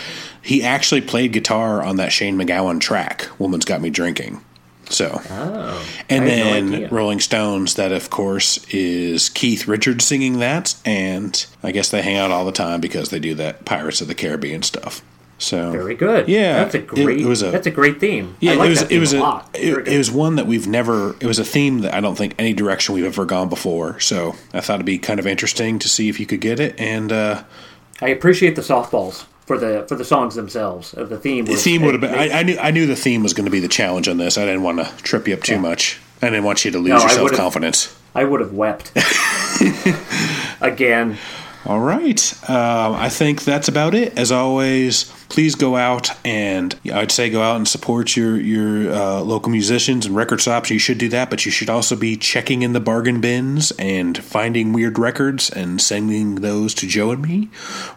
[0.43, 4.41] He actually played guitar on that Shane MacGowan track, "Woman's Got Me Drinking."
[4.91, 5.85] So, Oh.
[6.09, 6.89] and had no then.
[6.91, 12.17] Rolling Stones, that of course is Keith Richards singing that, and I guess they hang
[12.17, 15.03] out all the time because they do that Pirates of the Caribbean stuff.
[15.41, 16.29] So Very good.
[16.29, 17.21] Yeah, that's a great.
[17.21, 18.37] it was a- that's a great theme.
[18.41, 19.51] Yeah, I like it was it was a a, lot.
[19.55, 21.15] It, it was one that we've never.
[21.21, 24.01] It was a theme that I don't think any direction we've ever gone before.
[24.01, 26.79] So I thought it'd be kind of interesting to see if you could get it.
[26.81, 27.45] And uh,
[28.01, 30.93] I appreciate the softballs for the for the songs themselves.
[30.95, 31.45] Uh, the theme.
[31.45, 32.15] the theme would have been.
[32.15, 34.37] I, I knew I knew the theme was going to be the challenge on this.
[34.39, 35.61] I didn't want to trip you up too Yeah.
[35.61, 36.01] much.
[36.21, 37.97] I didn't want you to lose No, your self confidence.
[38.13, 38.91] I would have wept
[40.61, 41.17] again.
[41.67, 42.33] All right.
[42.49, 44.19] Um, I think that's about it.
[44.19, 49.21] As always, please go out and I'd say go out and support your your uh,
[49.21, 50.71] local musicians and record shops.
[50.71, 54.17] You should do that, but you should also be checking in the bargain bins and
[54.19, 57.49] finding weird records and sending those to Joe and me,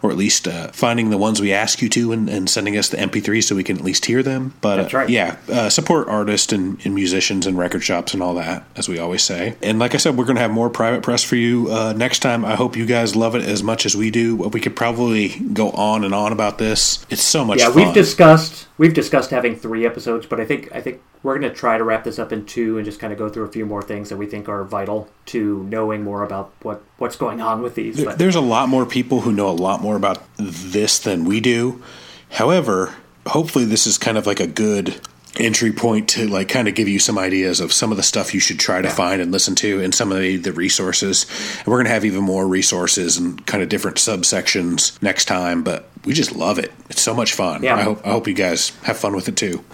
[0.02, 2.88] or at least uh, finding the ones we ask you to and, and sending us
[2.88, 4.54] the MP3 so we can at least hear them.
[4.60, 8.34] But That's uh, yeah, uh, support artists and, and musicians and record shops and all
[8.34, 9.56] that, as we always say.
[9.62, 12.20] And like I said, we're going to have more private press for you uh, next
[12.20, 12.44] time.
[12.44, 14.36] I hope you guys love it as much as we do.
[14.36, 17.04] We could probably go on and on about this.
[17.08, 17.76] It's so much yeah, fun.
[17.76, 21.56] we've discussed we've discussed having three episodes, but I think I think we're going to
[21.56, 23.64] try to wrap this up in two and just kind of go through a few
[23.66, 27.62] more things that we think are vital to knowing more about what what's going on
[27.62, 27.96] with these.
[27.96, 31.24] There- But There's a lot more people who know a lot more about this than
[31.24, 31.82] we do.
[32.30, 32.94] However,
[33.26, 35.00] hopefully this is kind of like a good
[35.38, 38.34] entry point to like kind of give you some ideas of some of the stuff
[38.34, 41.26] you should try to find and listen to and some of the, the resources.
[41.58, 45.62] And we're going to have even more resources and kind of different subsections next time,
[45.62, 46.72] but we just love it.
[46.90, 47.62] It's so much fun.
[47.62, 47.76] Yeah.
[47.76, 49.64] I hope I hope you guys have fun with it too.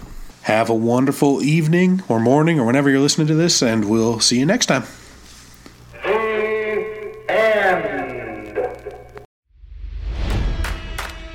[0.43, 4.39] Have a wonderful evening or morning or whenever you're listening to this and we'll see
[4.39, 4.85] you next time.